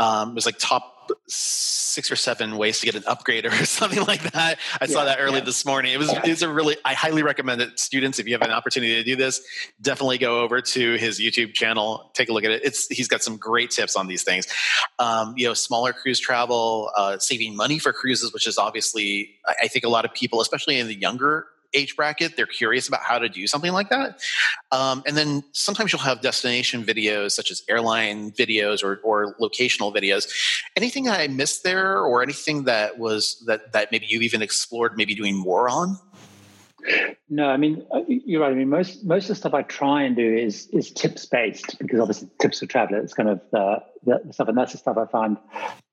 [0.00, 0.95] Um, it was like top
[1.26, 4.58] six or seven ways to get an upgrade or something like that.
[4.80, 5.44] I yeah, saw that early yeah.
[5.44, 5.92] this morning.
[5.92, 7.78] It was it's a really I highly recommend it.
[7.78, 9.40] Students, if you have an opportunity to do this,
[9.80, 12.62] definitely go over to his YouTube channel, take a look at it.
[12.64, 14.46] It's he's got some great tips on these things.
[14.98, 19.68] Um, you know, smaller cruise travel, uh, saving money for cruises, which is obviously I
[19.68, 21.46] think a lot of people, especially in the younger
[21.76, 24.20] age bracket, they're curious about how to do something like that.
[24.72, 29.94] Um, and then sometimes you'll have destination videos such as airline videos or, or locational
[29.94, 30.28] videos.
[30.76, 34.96] Anything that I missed there or anything that was that, that maybe you even explored
[34.96, 35.98] maybe doing more on?
[37.28, 38.52] No, I mean uh, you're right.
[38.52, 41.76] I mean most most of the stuff I try and do is is tips based
[41.80, 42.98] because obviously tips for travel.
[43.02, 45.36] It's kind of the, the stuff, and that's the stuff I find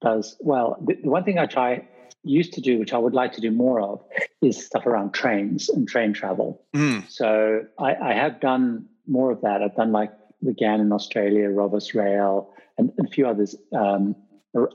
[0.02, 0.78] does well.
[0.86, 1.88] The, the one thing I try
[2.24, 4.04] used to do, which I would like to do more of,
[4.42, 6.62] is stuff around trains and train travel.
[6.74, 7.10] Mm.
[7.10, 9.62] So I, I, have done more of that.
[9.62, 10.12] I've done like
[10.42, 14.16] the Ghan in Australia, Rovos Rail, and, and a few others um,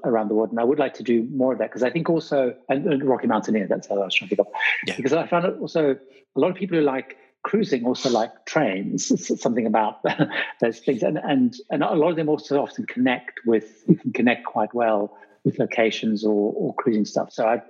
[0.05, 0.51] around the world.
[0.51, 3.05] And I would like to do more of that because I think also, and, and,
[3.05, 4.53] Rocky Mountaineer, that's how I was trying to pick up.
[4.87, 4.97] Yeah.
[4.97, 5.97] Because I found it also,
[6.37, 9.11] a lot of people who like cruising also like trains.
[9.11, 10.01] It's something about
[10.61, 11.03] those things.
[11.03, 14.75] And, and, and a lot of them also often connect with, you can connect quite
[14.75, 17.33] well with locations or, or cruising stuff.
[17.33, 17.63] So I've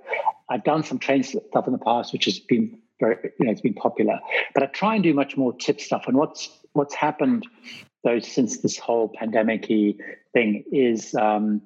[0.49, 3.61] I've done some train stuff in the past, which has been very you know it's
[3.61, 4.19] been popular.
[4.53, 6.05] But I try and do much more tip stuff.
[6.07, 7.47] And what's what's happened
[8.03, 11.61] though since this whole pandemic thing is um,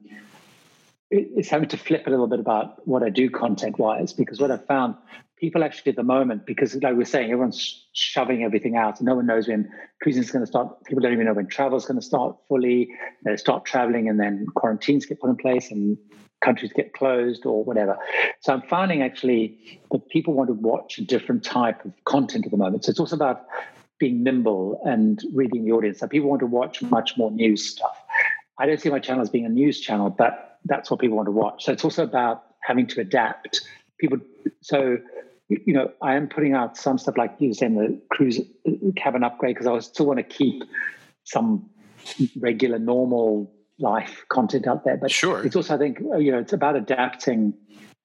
[1.11, 4.49] it's having to flip a little bit about what I do content wise because what
[4.49, 4.95] I found
[5.43, 9.01] people actually at the moment, because like we're saying, everyone's shoving everything out.
[9.01, 9.69] No one knows when
[10.01, 10.85] cruising is going to start.
[10.85, 12.89] People don't even know when travel is going to start fully.
[13.25, 15.97] They start traveling and then quarantines get put in place and
[16.39, 17.97] countries get closed or whatever.
[18.39, 22.51] So I'm finding actually that people want to watch a different type of content at
[22.51, 22.85] the moment.
[22.85, 23.45] So it's also about
[23.99, 25.99] being nimble and reading the audience.
[25.99, 27.97] So people want to watch much more news stuff.
[28.57, 31.27] I don't see my channel as being a news channel, but that's what people want
[31.27, 31.65] to watch.
[31.65, 33.59] So it's also about having to adapt.
[33.99, 34.19] People
[34.61, 34.99] so
[35.65, 39.23] you know, I am putting out some stuff like you saying the cruise uh, cabin
[39.23, 40.63] upgrade because I still want to keep
[41.23, 41.69] some
[42.37, 44.97] regular, normal life content out there.
[44.97, 47.53] But sure, it's also I think uh, you know it's about adapting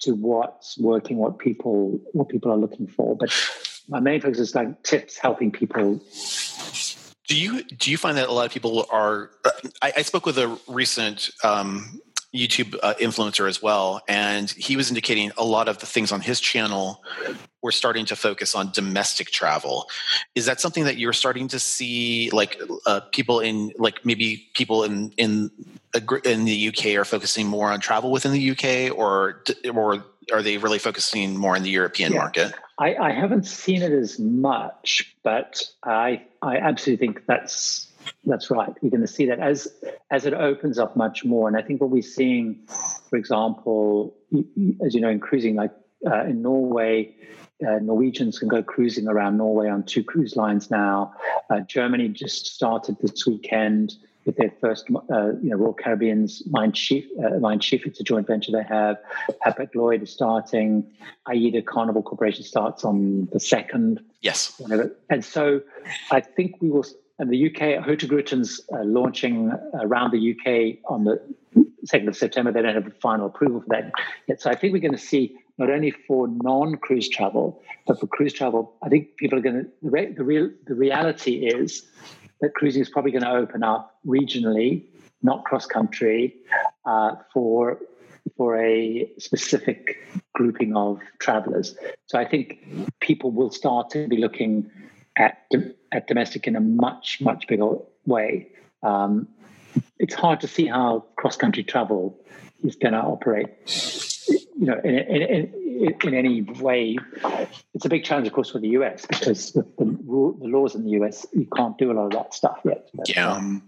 [0.00, 3.16] to what's working, what people what people are looking for.
[3.16, 3.30] But
[3.88, 6.00] my main focus is like tips helping people.
[7.26, 9.30] Do you do you find that a lot of people are?
[9.44, 9.50] Uh,
[9.82, 12.00] I, I spoke with a recent um,
[12.34, 16.20] YouTube uh, influencer as well, and he was indicating a lot of the things on
[16.20, 17.02] his channel
[17.62, 19.88] were starting to focus on domestic travel.
[20.34, 24.84] Is that something that you're starting to see, like uh, people in, like maybe people
[24.84, 25.50] in in
[26.24, 30.58] in the UK are focusing more on travel within the UK, or or are they
[30.58, 32.18] really focusing more in the European yeah.
[32.18, 32.52] market?
[32.78, 37.87] I, I haven't seen it as much, but I I absolutely think that's
[38.24, 38.72] that's right.
[38.82, 39.68] We're going to see that as
[40.10, 41.48] as it opens up much more.
[41.48, 42.66] And I think what we're seeing,
[43.08, 44.14] for example,
[44.84, 45.72] as you know, in cruising, like
[46.06, 47.14] uh, in Norway,
[47.66, 51.14] uh, Norwegians can go cruising around Norway on two cruise lines now.
[51.50, 53.94] Uh, Germany just started this weekend
[54.24, 57.04] with their first, uh, you know, Royal Caribbean's Mein Schiff.
[57.18, 58.98] Uh, Mein Schiff, it's a joint venture they have.
[59.44, 60.86] Hapag Lloyd is starting.
[61.28, 64.00] AIDA Carnival Corporation starts on the second.
[64.20, 64.54] Yes.
[64.58, 64.94] Whatever.
[65.08, 65.62] And so
[66.10, 66.84] I think we will
[67.18, 71.20] and the UK, Hurtigrutens uh, launching around the UK on the
[71.86, 72.52] 2nd of September.
[72.52, 73.92] They don't have final approval for that
[74.26, 74.40] yet.
[74.40, 78.32] So I think we're going to see not only for non-cruise travel, but for cruise
[78.32, 78.74] travel.
[78.82, 81.84] I think people are going to, the, re, the, real, the reality is
[82.40, 84.84] that cruising is probably going to open up regionally,
[85.22, 86.36] not cross-country,
[86.84, 87.78] uh, for
[88.36, 89.96] for a specific
[90.34, 91.74] grouping of travelers.
[92.06, 94.70] So I think people will start to be looking
[95.18, 95.50] at
[95.92, 98.48] at domestic in a much much bigger way.
[98.82, 99.28] Um,
[99.98, 102.18] it's hard to see how cross country travel
[102.64, 103.48] is going to operate.
[104.28, 106.96] You know, in, in, in, in, any way,
[107.74, 110.84] it's a big challenge, of course, for the US because with the, the laws in
[110.84, 112.88] the US, you can't do a lot of that stuff yet.
[112.92, 113.32] But, yeah.
[113.32, 113.62] Um,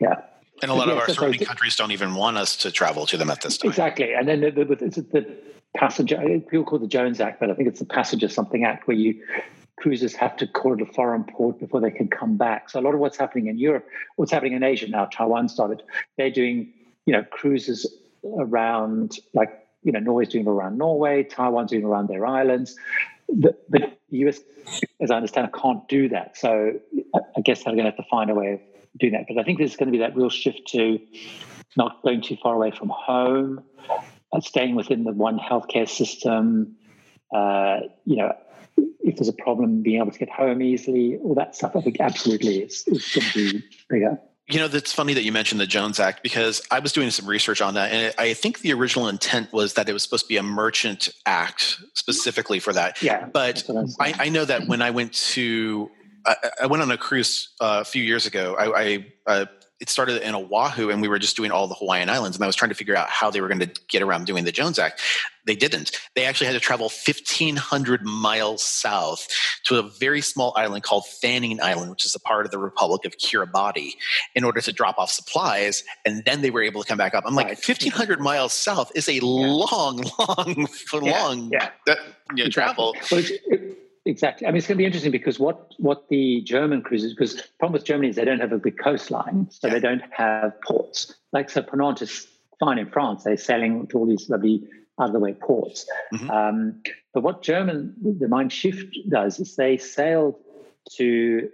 [0.00, 0.20] yeah.
[0.62, 2.70] And a lot yeah, of our so surrounding so countries don't even want us to
[2.70, 3.70] travel to them at this time.
[3.70, 4.12] Exactly.
[4.12, 5.36] And then the, the, the, the
[5.76, 6.16] passenger,
[6.50, 8.96] people call it the Jones Act, but I think it's the Passenger Something Act where
[8.96, 9.22] you
[9.76, 12.70] cruisers have to call it a foreign port before they can come back.
[12.70, 15.82] So a lot of what's happening in Europe, what's happening in Asia now, Taiwan started,
[16.16, 16.72] they're doing,
[17.04, 17.86] you know, cruises
[18.38, 22.76] around like, you know, Norway's doing around Norway, Taiwan's doing around their islands.
[23.28, 24.40] But the US,
[25.00, 26.36] as I understand, can't do that.
[26.36, 26.80] So
[27.36, 28.60] I guess they're going to have to find a way of
[28.98, 29.26] doing that.
[29.28, 30.98] But I think there's going to be that real shift to
[31.76, 33.62] not going too far away from home,
[34.32, 36.76] uh, staying within the one healthcare system,
[37.34, 38.32] uh, you know,
[39.06, 42.00] if there's a problem, being able to get home easily, all that stuff, I think
[42.00, 44.18] absolutely is, is going to be bigger.
[44.48, 47.26] You know, that's funny that you mentioned the Jones Act because I was doing some
[47.26, 47.92] research on that.
[47.92, 51.08] And I think the original intent was that it was supposed to be a merchant
[51.24, 53.00] act specifically for that.
[53.00, 53.26] Yeah.
[53.26, 53.64] But
[54.00, 55.90] I, I, know that when I went to,
[56.24, 58.54] I, I went on a cruise uh, a few years ago.
[58.56, 59.46] I, I uh,
[59.78, 62.36] it started in Oahu and we were just doing all the Hawaiian Islands.
[62.36, 64.44] And I was trying to figure out how they were going to get around doing
[64.44, 65.00] the Jones Act.
[65.44, 65.92] They didn't.
[66.14, 69.28] They actually had to travel 1,500 miles south
[69.64, 73.04] to a very small island called Fanning Island, which is a part of the Republic
[73.04, 73.92] of Kiribati,
[74.34, 75.84] in order to drop off supplies.
[76.04, 77.24] And then they were able to come back up.
[77.26, 79.20] I'm like, 1,500 miles south is a yeah.
[79.22, 81.70] long, long, long yeah.
[81.86, 81.94] yeah.
[82.34, 82.96] you know, travel.
[84.06, 84.46] Exactly.
[84.46, 87.42] I mean, it's going to be interesting because what what the German cruises, because the
[87.58, 89.74] problem with Germany is they don't have a big coastline, so yeah.
[89.74, 91.12] they don't have ports.
[91.32, 92.28] Like so, Ponant is
[92.60, 94.62] fine in France; they're sailing to all these lovely
[95.00, 95.86] out of the way ports.
[96.14, 96.30] Mm-hmm.
[96.30, 96.82] Um,
[97.12, 100.38] but what German the Mein Schiff does is they sail
[100.92, 101.50] to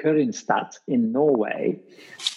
[0.00, 1.80] Kronstadt in Norway.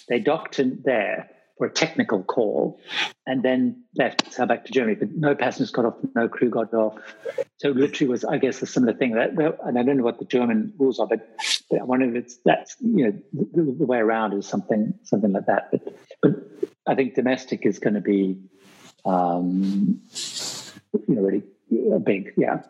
[0.09, 2.79] They docked in there for a technical call
[3.27, 4.95] and then left so back to Germany.
[4.95, 6.97] But no passengers got off, no crew got off.
[7.57, 9.13] So literally was, I guess, a similar thing.
[9.13, 9.31] That,
[9.63, 11.27] and I don't know what the German rules are, but,
[11.69, 15.45] but one of it's that's you know the, the, way around is something something like
[15.45, 15.69] that.
[15.71, 16.31] But but
[16.87, 18.41] I think domestic is going to be
[19.05, 20.01] um,
[21.07, 21.43] you know really
[21.99, 22.63] big, yeah.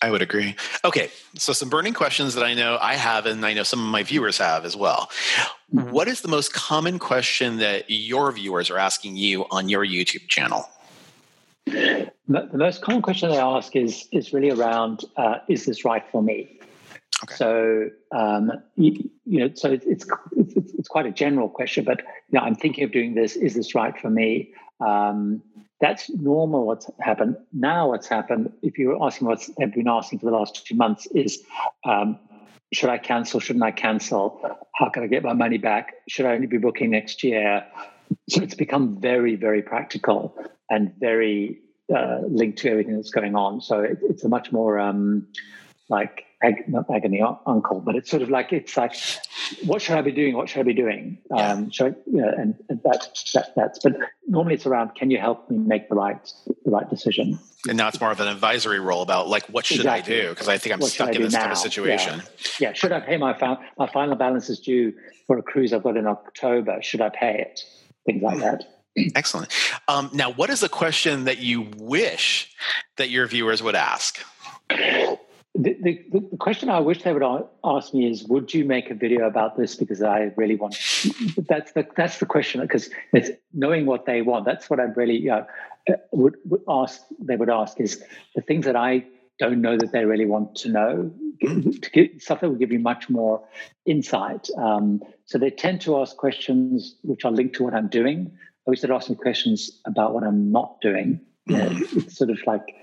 [0.00, 0.54] I would agree.
[0.84, 3.86] Okay, so some burning questions that I know I have, and I know some of
[3.86, 5.10] my viewers have as well.
[5.74, 5.90] Mm-hmm.
[5.90, 10.28] What is the most common question that your viewers are asking you on your YouTube
[10.28, 10.68] channel?
[11.66, 12.10] The
[12.52, 16.58] most common question they ask is is really around: uh, Is this right for me?
[17.24, 17.34] Okay.
[17.34, 22.00] So um, you, you, know, so it's, it's it's it's quite a general question, but
[22.30, 23.34] you know, I'm thinking of doing this.
[23.36, 24.52] Is this right for me?
[24.80, 25.42] Um,
[25.80, 27.36] that's normal what's happened.
[27.52, 31.06] Now, what's happened, if you're asking what they've been asking for the last two months,
[31.14, 31.42] is
[31.84, 32.18] um,
[32.72, 33.40] should I cancel?
[33.40, 34.40] Shouldn't I cancel?
[34.74, 35.94] How can I get my money back?
[36.08, 37.64] Should I only be booking next year?
[38.28, 40.34] So it's become very, very practical
[40.68, 41.60] and very
[41.94, 43.60] uh, linked to everything that's going on.
[43.60, 45.26] So it, it's a much more um,
[45.88, 48.94] like ag- not agony uncle, but it's sort of like it's like,
[49.64, 50.34] what should I be doing?
[50.34, 51.18] What should I be doing?
[51.34, 51.52] Yeah.
[51.52, 53.78] Um, I, you know, and, and that, that that's.
[53.82, 56.32] But normally it's around, can you help me make the right
[56.64, 57.38] the right decision?
[57.68, 60.20] And now it's more of an advisory role about like, what should exactly.
[60.20, 60.28] I do?
[60.30, 61.40] Because I think I'm what stuck in this now?
[61.40, 62.22] kind of situation.
[62.58, 62.68] Yeah.
[62.68, 62.72] yeah.
[62.72, 64.94] Should I pay my fa- my final balance is due
[65.26, 66.78] for a cruise I've got in October?
[66.82, 67.60] Should I pay it?
[68.06, 68.64] Things like that.
[69.14, 69.52] Excellent.
[69.86, 72.50] Um, now, what is the question that you wish
[72.96, 74.18] that your viewers would ask?
[75.58, 78.94] The, the, the, question I wish they would ask me is, would you make a
[78.94, 79.74] video about this?
[79.74, 80.74] Because I really want.
[81.48, 84.44] That's the that's the question because it's knowing what they want.
[84.44, 85.46] That's what I really you know,
[85.90, 87.02] uh, would, would ask.
[87.18, 88.00] They would ask is
[88.36, 89.04] the things that I
[89.40, 91.12] don't know that they really want to know.
[91.40, 93.44] To get, stuff that will give you much more
[93.86, 94.48] insight.
[94.56, 98.32] Um, so they tend to ask questions which are linked to what I'm doing.
[98.66, 101.20] I wish they'd ask me questions about what I'm not doing.
[101.46, 102.74] it's sort of like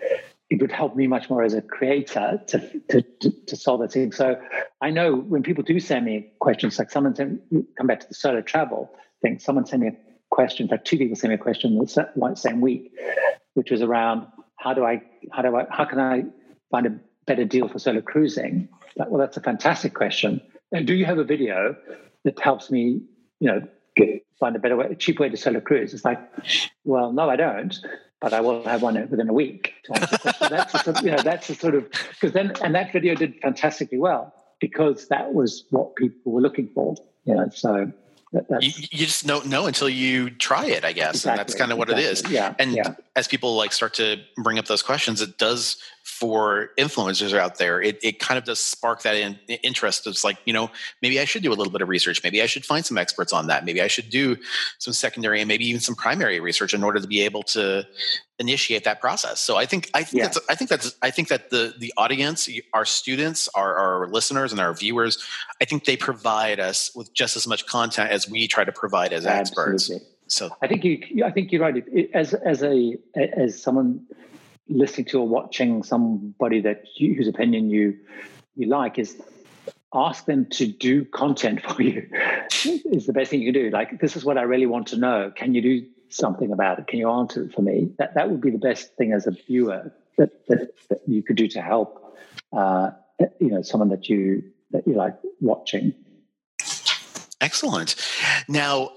[0.49, 3.91] it would help me much more as a creator to, to, to, to solve that
[3.91, 4.11] thing.
[4.11, 4.39] So
[4.81, 7.41] I know when people do send me questions, like someone sent,
[7.77, 8.91] come back to the solo travel
[9.21, 9.97] thing, someone sent me a
[10.29, 12.91] question, in fact, two people sent me a question the same week,
[13.55, 14.27] which was around
[14.57, 16.23] how do I, how do I, how can I
[16.69, 18.69] find a better deal for solo cruising?
[18.95, 20.41] Like, well, that's a fantastic question.
[20.71, 21.75] And do you have a video
[22.23, 23.01] that helps me,
[23.39, 25.93] you know, get, find a better way, a cheap way to solo cruise?
[25.93, 26.19] It's like,
[26.83, 27.75] well, no, I don't
[28.25, 29.73] but I will have one within a week.
[30.49, 33.97] That's a you know that's a sort of because then and that video did fantastically
[33.97, 36.95] well because that was what people were looking for.
[37.25, 37.91] You know, so
[38.31, 41.55] that, you, you, just don't know until you try it, I guess, exactly, and that's
[41.55, 42.05] kind of what exactly.
[42.05, 42.31] it is.
[42.31, 42.95] Yeah, and yeah.
[43.15, 45.77] as people like start to bring up those questions, it does
[46.19, 47.81] for influencers out there.
[47.81, 50.07] It, it kind of does spark that in, interest.
[50.07, 52.23] It's like, you know, maybe I should do a little bit of research.
[52.23, 53.65] Maybe I should find some experts on that.
[53.65, 54.37] Maybe I should do
[54.79, 57.85] some secondary and maybe even some primary research in order to be able to
[58.39, 59.41] initiate that process.
[59.41, 60.27] So I think I think yeah.
[60.27, 64.53] that's I think that's I think that the the audience, our students, our, our listeners,
[64.53, 65.21] and our viewers,
[65.61, 69.11] I think they provide us with just as much content as we try to provide
[69.11, 69.91] as experts.
[70.27, 71.83] So I think you, I think you're right.
[72.13, 74.05] As as a as someone
[74.67, 77.97] listening to or watching somebody that you, whose opinion you
[78.55, 79.21] you like is
[79.93, 82.07] ask them to do content for you
[82.85, 83.69] is the best thing you can do.
[83.69, 85.31] Like this is what I really want to know.
[85.35, 86.87] Can you do something about it?
[86.87, 87.91] Can you answer it for me?
[87.97, 91.35] That that would be the best thing as a viewer that that, that you could
[91.35, 92.17] do to help.
[92.55, 92.91] Uh,
[93.39, 95.93] you know, someone that you that you like watching.
[97.41, 97.95] Excellent.
[98.47, 98.91] Now,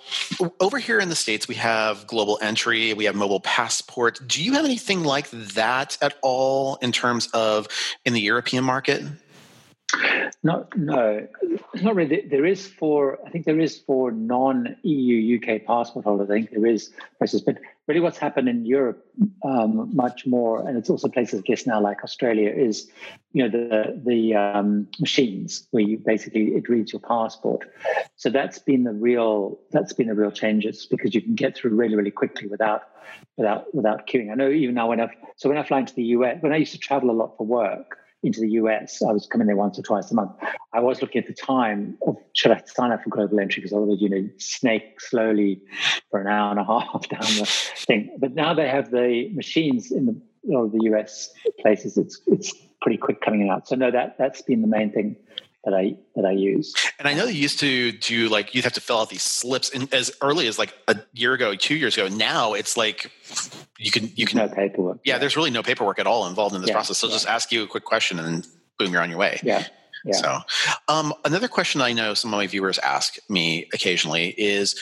[0.60, 4.20] over here in the States, we have global entry, we have mobile passport.
[4.26, 7.66] Do you have anything like that at all in terms of
[8.04, 9.02] in the European market?
[10.42, 11.26] Not, no,
[11.82, 12.26] not really.
[12.28, 16.30] There is for, I think there is for non EU UK passport holders.
[16.30, 19.04] I think there is process, but really what's happened in Europe
[19.42, 22.88] um, much more, and it's also places, I guess now like Australia, is
[23.32, 27.68] you know the the um, machines where you basically it reads your passport.
[28.16, 31.74] So that's been the real that's been the real changes because you can get through
[31.74, 32.82] really really quickly without
[33.36, 34.30] without without queuing.
[34.30, 36.56] I know even now when I've so when I fly into the US when I
[36.56, 39.02] used to travel a lot for work into the US.
[39.02, 40.32] I was coming there once or twice a month.
[40.72, 43.72] I was looking at the time of should I sign up for global entry because
[43.72, 45.62] otherwise, you know, snake slowly
[46.10, 47.46] for an hour and a half down the
[47.86, 48.16] thing.
[48.18, 50.20] But now they have the machines in the
[50.54, 51.96] all of the US places.
[51.96, 53.68] It's it's pretty quick coming out.
[53.68, 55.16] So no, that that's been the main thing
[55.68, 56.74] that I that I use.
[56.98, 59.68] And I know you used to do like you'd have to fill out these slips
[59.70, 62.08] in, as early as like a year ago, two years ago.
[62.08, 63.10] Now it's like
[63.78, 65.00] you can you can no paperwork.
[65.04, 66.98] Yeah, yeah, there's really no paperwork at all involved in this yeah, process.
[66.98, 67.12] So yeah.
[67.12, 68.46] just ask you a quick question and
[68.78, 69.40] boom, you're on your way.
[69.42, 69.66] Yeah.
[70.04, 70.12] Yeah.
[70.12, 70.38] So,
[70.86, 74.78] um, another question I know some of my viewers ask me occasionally is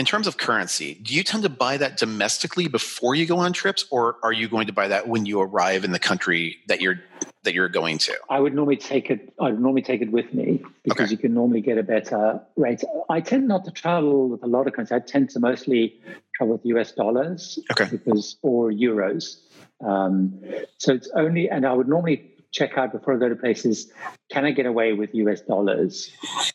[0.00, 3.52] in terms of currency, do you tend to buy that domestically before you go on
[3.52, 6.80] trips, or are you going to buy that when you arrive in the country that
[6.80, 7.02] you're
[7.42, 8.14] that you're going to?
[8.30, 9.30] I would normally take it.
[9.38, 11.10] I would normally take it with me because okay.
[11.10, 12.82] you can normally get a better rate.
[13.10, 14.94] I tend not to travel with a lot of currency.
[14.94, 16.00] I tend to mostly
[16.34, 19.36] travel with US dollars, okay, because or euros.
[19.84, 20.42] Um,
[20.78, 23.92] so it's only, and I would normally check out before I go to places,
[24.30, 26.10] can I get away with US dollars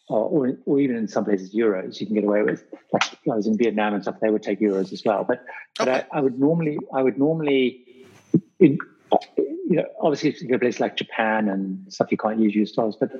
[0.10, 2.66] or, or, or, even in some places euros you can get away with.
[2.91, 5.24] Like I was in Vietnam and stuff, they would take euros as well.
[5.24, 5.46] But,
[5.78, 7.86] but I, I, would normally, I would normally,
[8.60, 8.78] in,
[9.38, 12.56] you know, obviously if you go to places like Japan and stuff, you can't use
[12.56, 13.12] US dollars, but,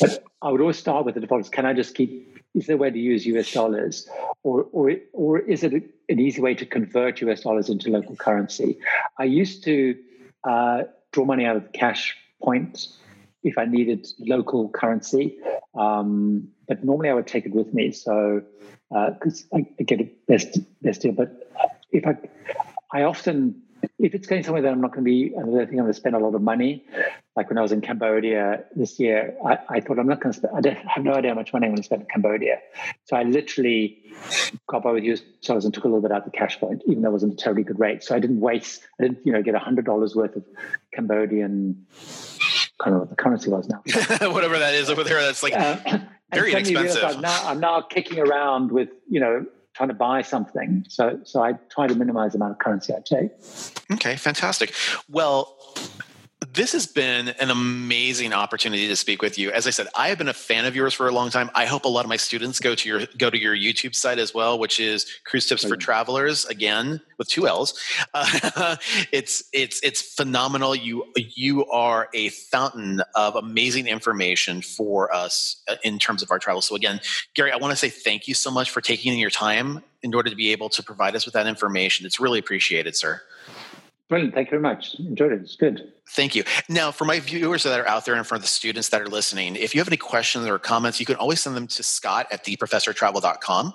[0.00, 1.50] but I would always start with the defaults.
[1.50, 4.08] Can I just keep, is there a way to use US dollars
[4.42, 5.72] or, or, or is it
[6.08, 8.78] an easy way to convert US dollars into local currency?
[9.18, 9.96] I used to,
[10.44, 12.88] uh, draw money out of cash point
[13.42, 15.38] if I needed local currency.
[15.74, 17.92] Um, but normally I would take it with me.
[17.92, 18.42] So
[18.90, 21.12] because uh, I, get a best best deal.
[21.12, 21.50] But
[21.90, 22.16] if I
[22.92, 23.62] I often
[23.98, 25.94] if it's going somewhere that I'm not going to be, I think I'm going to
[25.94, 26.84] spend a lot of money.
[27.34, 30.38] Like when I was in Cambodia this year, I, I thought I'm not going to
[30.38, 30.66] spend.
[30.66, 32.58] I have no idea how much money I'm going to spend in Cambodia.
[33.04, 34.12] So I literally
[34.66, 36.82] got by with US dollars and took a little bit out of the cash point,
[36.86, 38.04] even though it wasn't a terribly good rate.
[38.04, 38.86] So I didn't waste.
[39.00, 40.44] I didn't, you know, get a hundred dollars worth of
[40.92, 41.86] Cambodian
[42.82, 43.82] I don't know what the currency was now.
[44.32, 45.76] Whatever that is over there, that's like uh,
[46.34, 47.04] very inexpensive.
[47.04, 50.84] I'm now, I'm now kicking around with, you know, trying to buy something.
[50.88, 53.30] So, so I try to minimize the amount of currency I take.
[53.92, 54.74] Okay, fantastic.
[55.08, 55.56] Well,
[56.50, 59.50] this has been an amazing opportunity to speak with you.
[59.50, 61.50] As I said, I have been a fan of yours for a long time.
[61.54, 64.18] I hope a lot of my students go to your go to your YouTube site
[64.18, 66.44] as well, which is Cruise Tips for Travellers.
[66.46, 67.78] Again, with two L's.
[68.14, 68.76] Uh,
[69.10, 70.74] it's it's it's phenomenal.
[70.74, 76.38] You you are a fountain of amazing information for us uh, in terms of our
[76.38, 76.60] travel.
[76.60, 77.00] So again,
[77.34, 80.28] Gary, I want to say thank you so much for taking your time in order
[80.30, 82.04] to be able to provide us with that information.
[82.04, 83.22] It's really appreciated, sir.
[84.12, 84.34] Brilliant.
[84.34, 84.96] Thank you very much.
[84.98, 85.40] Enjoyed it.
[85.40, 85.90] It's good.
[86.14, 86.44] Thank you.
[86.68, 89.56] Now, for my viewers that are out there and for the students that are listening,
[89.56, 92.44] if you have any questions or comments, you can always send them to scott at
[92.44, 93.72] theprofessortravel.com.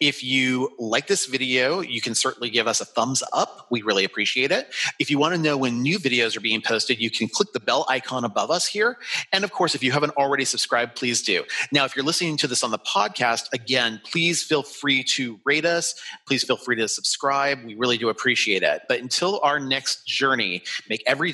[0.00, 3.66] If you like this video, you can certainly give us a thumbs up.
[3.70, 4.72] We really appreciate it.
[4.98, 7.60] If you want to know when new videos are being posted, you can click the
[7.60, 8.96] bell icon above us here.
[9.30, 11.44] And of course, if you haven't already subscribed, please do.
[11.70, 15.66] Now, if you're listening to this on the podcast, again, please feel free to rate
[15.66, 15.94] us.
[16.26, 17.62] Please feel free to subscribe.
[17.62, 18.82] We really do appreciate it.
[18.88, 21.30] But until our next journey, make every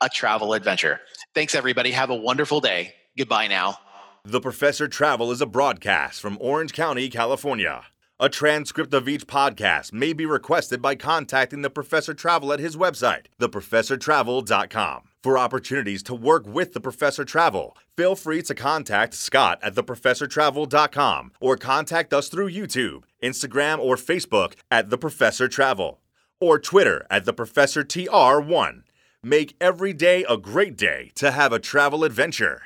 [0.00, 1.00] a travel adventure.
[1.34, 1.90] Thanks, everybody.
[1.92, 2.94] Have a wonderful day.
[3.16, 3.78] Goodbye now.
[4.24, 7.84] The Professor Travel is a broadcast from Orange County, California.
[8.20, 12.76] A transcript of each podcast may be requested by contacting the Professor Travel at his
[12.76, 15.02] website, theprofessortravel.com.
[15.22, 21.32] For opportunities to work with the Professor Travel, feel free to contact Scott at theprofessortravel.com
[21.40, 26.00] or contact us through YouTube, Instagram, or Facebook at The Professor Travel
[26.40, 28.82] or Twitter at The Professor TR1.
[29.24, 32.64] Make every day a great day to have a travel adventure.